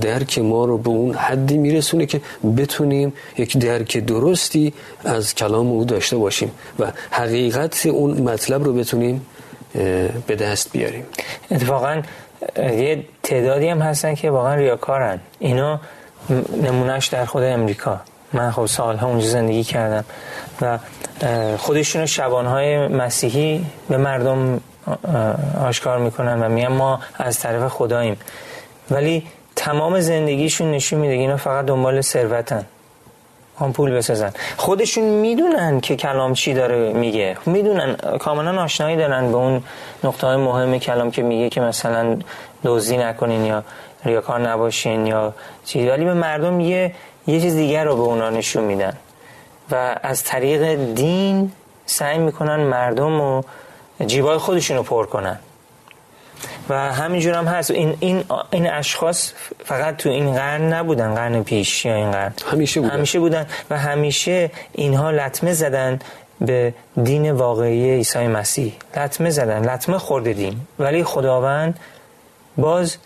درک 0.00 0.38
ما 0.38 0.64
رو 0.64 0.78
به 0.78 0.88
اون 0.88 1.14
حدی 1.14 1.56
میرسونه 1.58 2.06
که 2.06 2.20
بتونیم 2.56 3.12
یک 3.38 3.58
درک 3.58 3.96
درستی 3.96 4.72
از 5.04 5.34
کلام 5.34 5.66
او 5.66 5.84
داشته 5.84 6.16
باشیم 6.16 6.50
و 6.78 6.92
حقیقت 7.10 7.86
اون 7.86 8.20
مطلب 8.20 8.64
رو 8.64 8.72
بتونیم 8.72 9.26
به 10.26 10.36
دست 10.40 10.72
بیاریم. 10.72 11.04
اتفاقا 11.50 12.02
یه 12.56 13.04
تعدادی 13.22 13.68
هم 13.68 13.82
هستن 13.82 14.14
که 14.14 14.30
واقعا 14.30 14.54
ریاکارن. 14.54 15.20
اینا 15.38 15.80
نمونهش 16.62 17.06
در 17.06 17.24
خود 17.24 17.42
امریکا. 17.42 18.00
من 18.32 18.50
خب 18.50 18.66
سالها 18.66 19.08
اونجا 19.08 19.26
زندگی 19.26 19.64
کردم 19.64 20.04
و 20.60 20.78
خودشون 21.58 22.06
شبانهای 22.06 22.88
مسیحی 22.88 23.66
به 23.88 23.96
مردم 23.96 24.60
آشکار 25.60 25.98
می‌کنن 25.98 26.42
و 26.42 26.48
میگن 26.48 26.68
ما 26.68 27.00
از 27.18 27.38
طرف 27.38 27.72
خداییم. 27.72 28.16
ولی 28.90 29.26
تمام 29.60 30.00
زندگیشون 30.00 30.70
نشون 30.70 31.00
میده 31.00 31.14
اینا 31.14 31.36
فقط 31.36 31.64
دنبال 31.66 32.00
ثروتن. 32.00 32.64
هم 33.60 33.72
پول 33.72 33.90
بسازن. 33.90 34.32
خودشون 34.56 35.04
می‌دونن 35.04 35.80
که 35.80 35.96
کلام 35.96 36.32
چی 36.34 36.54
داره 36.54 36.92
میگه. 36.92 37.36
می‌دونن. 37.46 37.94
کاملا 38.20 38.62
آشنایی 38.62 38.96
دارن 38.96 39.30
به 39.32 39.36
اون 39.36 39.62
نقطه 40.04 40.26
های 40.26 40.36
مهم 40.36 40.78
کلام 40.78 41.10
که 41.10 41.22
میگه 41.22 41.48
که 41.48 41.60
مثلا 41.60 42.16
دوزی 42.62 42.96
نکنین 42.96 43.44
یا 43.44 43.64
ریاکار 44.04 44.40
نباشین 44.40 45.06
یا 45.06 45.34
چیزی 45.64 45.88
ولی 45.88 46.04
به 46.04 46.14
مردم 46.14 46.60
یه 46.60 46.94
یه 47.26 47.40
چیز 47.40 47.54
دیگر 47.54 47.84
رو 47.84 47.96
به 47.96 48.02
اونا 48.02 48.30
نشون 48.30 48.64
میدن. 48.64 48.96
و 49.70 49.96
از 50.02 50.24
طریق 50.24 50.74
دین 50.94 51.52
سعی 51.86 52.18
می‌کنن 52.18 52.56
مردم 52.56 53.20
و 53.20 53.42
جیبای 54.06 54.38
خودشون 54.38 54.76
رو 54.76 54.82
پر 54.82 55.06
کنن. 55.06 55.38
و 56.68 56.92
همینجور 56.92 57.34
هم 57.34 57.44
هست. 57.44 57.70
این, 57.70 57.96
این, 58.00 58.24
این 58.50 58.70
اشخاص 58.70 59.32
فقط 59.64 59.96
تو 59.96 60.08
این 60.08 60.32
قرن 60.34 60.72
نبودن 60.72 61.14
قرن 61.14 61.42
پیش 61.42 61.84
یا 61.84 61.94
این 61.94 62.10
قرن. 62.10 62.32
همیشه 62.52 62.80
بودن. 62.80 62.94
همیشه 62.94 63.18
بودن 63.18 63.46
و 63.70 63.78
همیشه 63.78 64.50
اینها 64.72 65.10
لطمه 65.10 65.52
زدن 65.52 65.98
به 66.40 66.74
دین 67.02 67.30
واقعی 67.30 67.90
عیسی 67.90 68.26
مسیح. 68.26 68.72
لطمه 68.96 69.30
زدن 69.30 69.74
لطمه 69.74 69.98
خورده 69.98 70.32
دین 70.32 70.60
ولی 70.78 71.04
خداوند 71.04 71.78
باز 72.56 72.96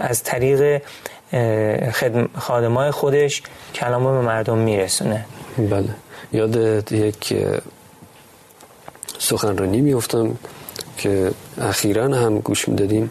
از 0.00 0.22
طریق 0.22 0.82
خادمای 2.38 2.90
خودش 2.90 3.42
کلام 3.74 4.04
به 4.04 4.20
مردم 4.20 4.58
میرسونه. 4.58 5.24
بله. 5.58 5.88
یاد 6.32 6.92
یک 6.92 7.34
سخنرانی 9.18 9.80
میفتم 9.80 10.38
که 11.02 11.30
اخیرا 11.58 12.16
هم 12.16 12.38
گوش 12.38 12.68
می‌دادیم 12.68 13.10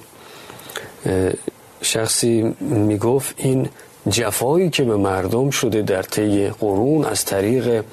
شخصی 1.81 2.55
می‌گفت 2.59 3.33
این 3.37 3.69
جفایی 4.09 4.69
که 4.69 4.83
به 4.83 4.97
مردم 4.97 5.49
شده 5.49 5.81
در 5.81 6.03
طی 6.03 6.47
قرون 6.47 7.05
از 7.05 7.25
طریق 7.25 7.83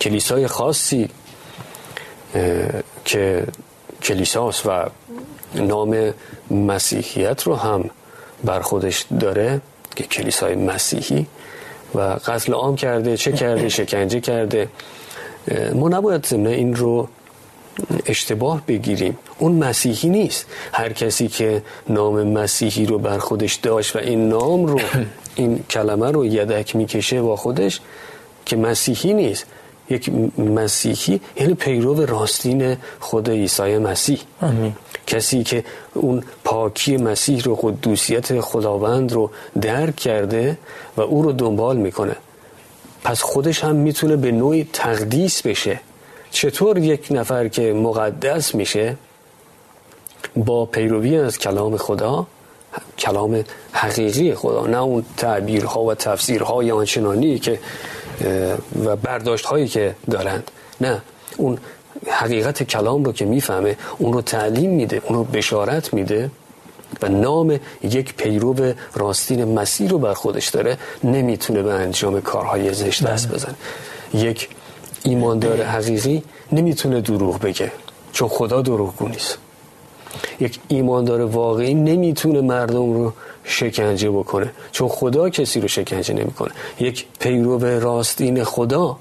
کلیسای 0.00 0.46
خاصی 0.46 1.08
که 3.04 3.46
کلیساست 4.02 4.66
و 4.66 4.86
نام 5.54 6.14
مسیحیت 6.50 7.42
رو 7.42 7.56
هم 7.56 7.90
بر 8.44 8.60
خودش 8.60 9.06
داره 9.20 9.60
که 9.96 10.04
کلیسای 10.04 10.54
مسیحی 10.54 11.26
و 11.94 12.00
قتل 12.00 12.52
عام 12.52 12.76
کرده 12.76 13.16
چه 13.16 13.32
کرده 13.32 13.68
شکنجه 13.68 14.20
کرده 14.20 14.68
ما 15.74 15.88
نباید 15.88 16.26
ضمن 16.26 16.46
این 16.46 16.74
رو 16.74 17.08
اشتباه 18.06 18.62
بگیریم. 18.68 19.18
اون 19.38 19.52
مسیحی 19.52 20.08
نیست. 20.08 20.46
هر 20.72 20.92
کسی 20.92 21.28
که 21.28 21.62
نام 21.88 22.22
مسیحی 22.22 22.86
رو 22.86 22.98
بر 22.98 23.18
خودش 23.18 23.54
داشت 23.54 23.96
و 23.96 23.98
این 23.98 24.28
نام 24.28 24.66
رو 24.66 24.80
این 25.34 25.64
کلمه 25.70 26.10
رو 26.10 26.26
یدک 26.26 26.76
می‌کشه 26.76 27.22
با 27.22 27.36
خودش 27.36 27.80
که 28.46 28.56
مسیحی 28.56 29.14
نیست. 29.14 29.46
یک 29.90 30.10
مسیحی 30.38 31.20
یعنی 31.36 31.54
پیرو 31.54 32.06
راستین 32.06 32.76
خود 33.00 33.30
عیسی 33.30 33.78
مسیح. 33.78 34.20
کسی 35.06 35.42
که 35.42 35.64
اون 35.94 36.22
پاکی 36.44 36.96
مسیح 36.96 37.42
رو 37.42 37.54
قدوسیت 37.54 38.40
خداوند 38.40 39.12
رو 39.12 39.30
درک 39.60 39.96
کرده 39.96 40.58
و 40.96 41.00
او 41.00 41.22
رو 41.22 41.32
دنبال 41.32 41.76
می‌کنه. 41.76 42.16
پس 43.04 43.22
خودش 43.22 43.64
هم 43.64 43.76
می‌تونه 43.76 44.16
به 44.16 44.32
نوعی 44.32 44.68
تقدیس 44.72 45.42
بشه. 45.42 45.80
چطور 46.32 46.78
یک 46.78 47.06
نفر 47.10 47.48
که 47.48 47.72
مقدس 47.72 48.54
میشه 48.54 48.96
با 50.36 50.66
پیروی 50.66 51.18
از 51.18 51.38
کلام 51.38 51.76
خدا 51.76 52.26
کلام 52.98 53.44
حقیقی 53.72 54.34
خدا 54.34 54.66
نه 54.66 54.82
اون 54.82 55.04
تعبیرها 55.16 55.80
و 55.80 55.94
تفسیرهای 55.94 56.70
آنچنانی 56.70 57.38
که 57.38 57.58
و 58.84 58.96
برداشت 58.96 59.44
هایی 59.44 59.68
که 59.68 59.94
دارند 60.10 60.50
نه 60.80 61.02
اون 61.36 61.58
حقیقت 62.08 62.62
کلام 62.62 63.04
رو 63.04 63.12
که 63.12 63.24
می‌فهمه 63.24 63.76
اون 63.98 64.12
رو 64.12 64.22
تعلیم 64.22 64.70
میده 64.70 65.02
اون 65.04 65.16
رو 65.18 65.24
بشارت 65.24 65.94
میده 65.94 66.30
و 67.02 67.08
نام 67.08 67.60
یک 67.82 68.14
پیرو 68.14 68.74
راستین 68.94 69.44
مسیح 69.44 69.90
رو 69.90 69.98
بر 69.98 70.14
خودش 70.14 70.48
داره 70.48 70.78
نمی‌تونه 71.04 71.62
به 71.62 71.72
انجام 71.72 72.20
کارهای 72.20 72.74
زشت 72.74 73.04
دست 73.04 73.28
بله. 73.28 73.36
بزنه 73.36 73.54
یک 74.14 74.48
ایماندار 75.04 75.62
حقیقی 75.62 76.22
نمی‌تونه 76.52 77.00
دروغ 77.00 77.40
بگه 77.40 77.72
چون 78.12 78.28
خدا 78.28 78.62
دروغگو 78.62 79.08
نیست. 79.08 79.38
یک 80.40 80.60
ایماندار 80.68 81.20
واقعی 81.20 81.74
نمی‌تونه 81.74 82.40
مردم 82.40 82.92
رو 82.92 83.12
شکنجه 83.44 84.10
بکنه 84.10 84.50
چون 84.72 84.88
خدا 84.88 85.30
کسی 85.30 85.60
رو 85.60 85.68
شکنجه 85.68 86.14
نمی‌کنه. 86.14 86.50
یک 86.80 87.06
پیرو 87.18 87.80
راستین 87.80 88.44
خدا 88.44 88.96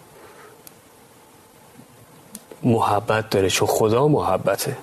محبت 2.64 3.30
داره 3.30 3.50
چون 3.50 3.68
خدا 3.68 4.08
محبته. 4.08 4.78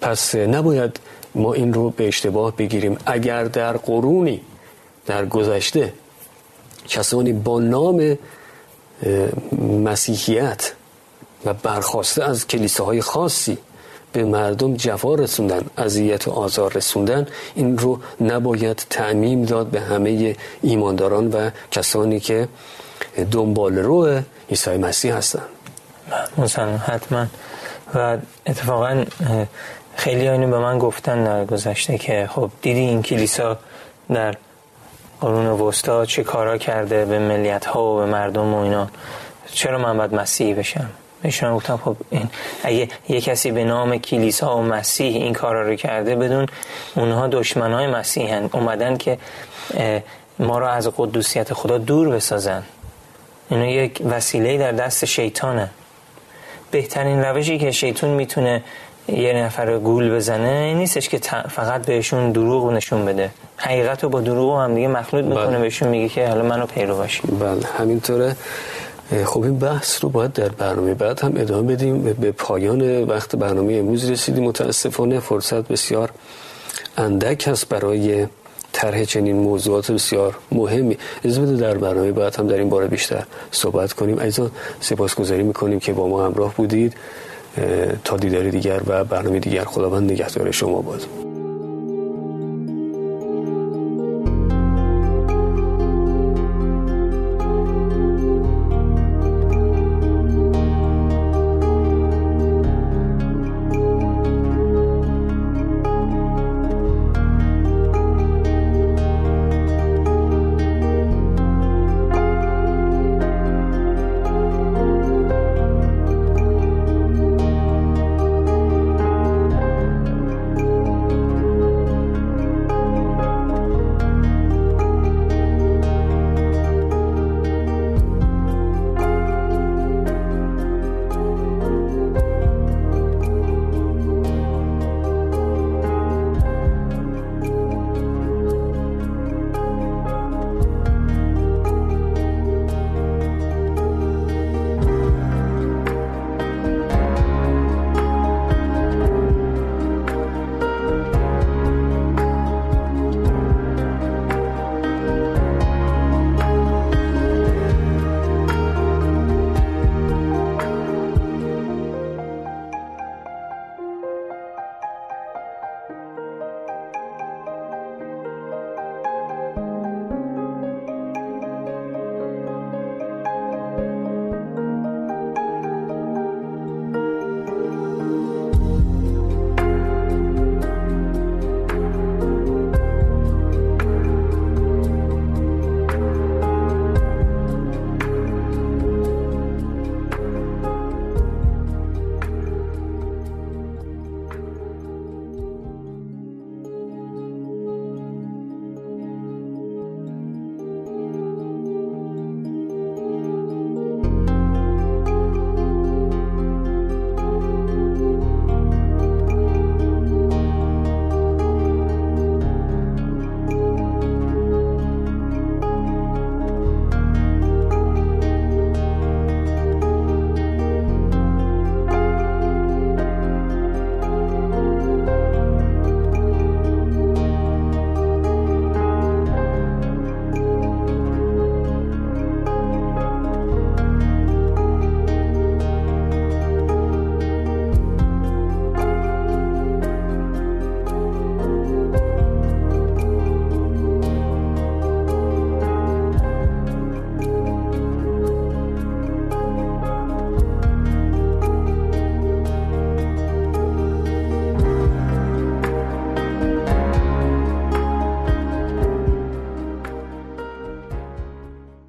پس 0.00 0.34
نباید 0.34 1.00
ما 1.34 1.52
این 1.52 1.72
رو 1.72 1.90
به 1.90 2.08
اشتباه 2.08 2.56
بگیریم. 2.56 2.98
اگر 3.06 3.44
در 3.44 3.76
قرونی 3.76 4.40
در 5.06 5.26
گذشته 5.26 5.92
کسانی 6.88 7.32
با 7.32 7.60
نام 7.60 8.18
مسیحیت 9.84 10.72
و 11.44 11.54
برخواسته 11.54 12.24
از 12.24 12.46
کلیساهای 12.46 13.00
خاصی 13.00 13.58
به 14.12 14.24
مردم 14.24 14.74
جفا 14.74 15.14
رسوندن 15.14 15.62
اذیت 15.78 16.28
و 16.28 16.30
آزار 16.30 16.72
رسوندن 16.72 17.26
این 17.54 17.78
رو 17.78 18.00
نباید 18.20 18.86
تعمیم 18.90 19.44
داد 19.44 19.66
به 19.66 19.80
همه 19.80 20.36
ایمانداران 20.62 21.30
و 21.30 21.50
کسانی 21.70 22.20
که 22.20 22.48
دنبال 23.30 23.78
رو 23.78 24.20
عیسی 24.50 24.76
مسیح 24.76 25.14
هستن. 25.14 25.42
مثلا 26.38 26.76
حتما. 26.76 27.26
و 27.94 28.18
اتفاقا 28.46 29.04
خیلی 29.96 30.28
اینو 30.28 30.50
به 30.50 30.58
من 30.58 30.78
گفتن 30.78 31.24
در 31.24 31.44
گذشته 31.44 31.98
که 31.98 32.28
خب 32.32 32.50
دیدی 32.62 32.80
این 32.80 33.02
کلیسا 33.02 33.58
در 34.12 34.34
قرون 35.20 35.46
وسطا 35.46 36.06
چه 36.06 36.22
کارا 36.22 36.58
کرده 36.58 37.04
به 37.04 37.18
ملیت 37.18 37.64
ها 37.64 37.84
و 37.84 37.96
به 37.96 38.06
مردم 38.06 38.54
و 38.54 38.58
اینا. 38.58 38.88
چرا 39.52 39.78
من 39.78 39.98
باید 39.98 40.14
مسیحی 40.14 40.54
بشم؟ 40.54 40.90
ایشون 41.22 41.54
گفتم 41.54 41.76
خب 41.76 41.96
این 42.10 42.30
اگه 42.62 42.88
یه 43.08 43.20
کسی 43.20 43.50
به 43.50 43.64
نام 43.64 43.98
کلیسا 43.98 44.56
و 44.56 44.62
مسیح 44.62 45.16
این 45.16 45.32
کارا 45.32 45.68
رو 45.68 45.76
کرده 45.76 46.16
بدون 46.16 46.46
اونها 46.94 47.26
دشمن 47.26 47.72
های 47.72 47.86
مسیح 47.86 48.34
هن. 48.34 48.50
اومدن 48.52 48.96
که 48.96 49.18
ما 50.38 50.58
رو 50.58 50.66
از 50.66 50.88
قدوسیت 50.96 51.52
خدا 51.52 51.78
دور 51.78 52.08
بسازن. 52.08 52.62
اینا 53.50 53.66
یک 53.66 54.02
وسیله 54.04 54.58
در 54.58 54.72
دست 54.72 55.04
شیطانه. 55.04 55.70
بهترین 56.70 57.24
روشی 57.24 57.58
که 57.58 57.70
شیطان 57.70 58.10
می‌تونه 58.10 58.62
یه 59.08 59.32
نفر 59.32 59.78
گول 59.78 60.14
بزنه 60.14 60.74
نیستش 60.74 61.08
که 61.08 61.18
فقط 61.48 61.86
بهشون 61.86 62.32
دروغ 62.32 62.72
نشون 62.72 63.04
بده. 63.04 63.30
حقیقت 63.60 64.04
رو 64.04 64.08
با 64.08 64.20
دروغ 64.20 64.60
هم 64.60 64.74
دیگه 64.74 64.88
مخلوط 64.88 65.24
می‌کنه 65.24 65.46
بله. 65.46 65.58
بهشون 65.58 65.88
میگه 65.88 66.08
که 66.08 66.28
حالا 66.28 66.42
منو 66.42 66.66
پیرو 66.66 66.96
باشی 66.96 67.22
بله 67.26 67.66
همینطوره. 67.78 68.36
خب 69.24 69.42
این 69.42 69.58
بحث 69.58 70.04
رو 70.04 70.08
باید 70.08 70.32
در 70.32 70.48
برنامه 70.48 70.94
بعد 70.94 71.20
هم 71.20 71.32
ادامه 71.36 71.72
بدیم. 71.72 72.02
به 72.02 72.32
پایان 72.32 73.04
وقت 73.04 73.36
برنامه 73.36 73.74
امروز 73.74 74.10
رسیدیم. 74.10 74.44
متاسفانه 74.44 75.20
فرصت 75.20 75.68
بسیار 75.68 76.10
اندک 76.96 77.48
هست 77.48 77.68
برای 77.68 78.26
طرح 78.72 79.04
چنین 79.04 79.36
موضوعات 79.36 79.90
بسیار 79.92 80.36
مهمی. 80.52 80.98
از 81.24 81.38
بده 81.38 81.56
در 81.56 81.74
برنامه 81.74 82.12
بعد 82.12 82.36
هم 82.36 82.46
در 82.46 82.58
این 82.58 82.68
باره 82.68 82.86
بیشتر 82.86 83.24
صحبت 83.50 83.92
کنیم. 83.92 84.18
ایزا 84.18 84.50
سپاسگزاری 84.80 85.42
می‌کنیم 85.42 85.80
که 85.80 85.92
با 85.92 86.08
ما 86.08 86.26
همراه 86.26 86.54
بودید. 86.54 86.94
تا 88.04 88.16
دیدار 88.16 88.50
دیگر 88.50 88.80
و 88.86 89.04
برنامه 89.04 89.38
دیگر 89.38 89.64
خداوند 89.64 90.12
نگهدار 90.12 90.50
شما 90.50 90.82
باد. 90.82 91.29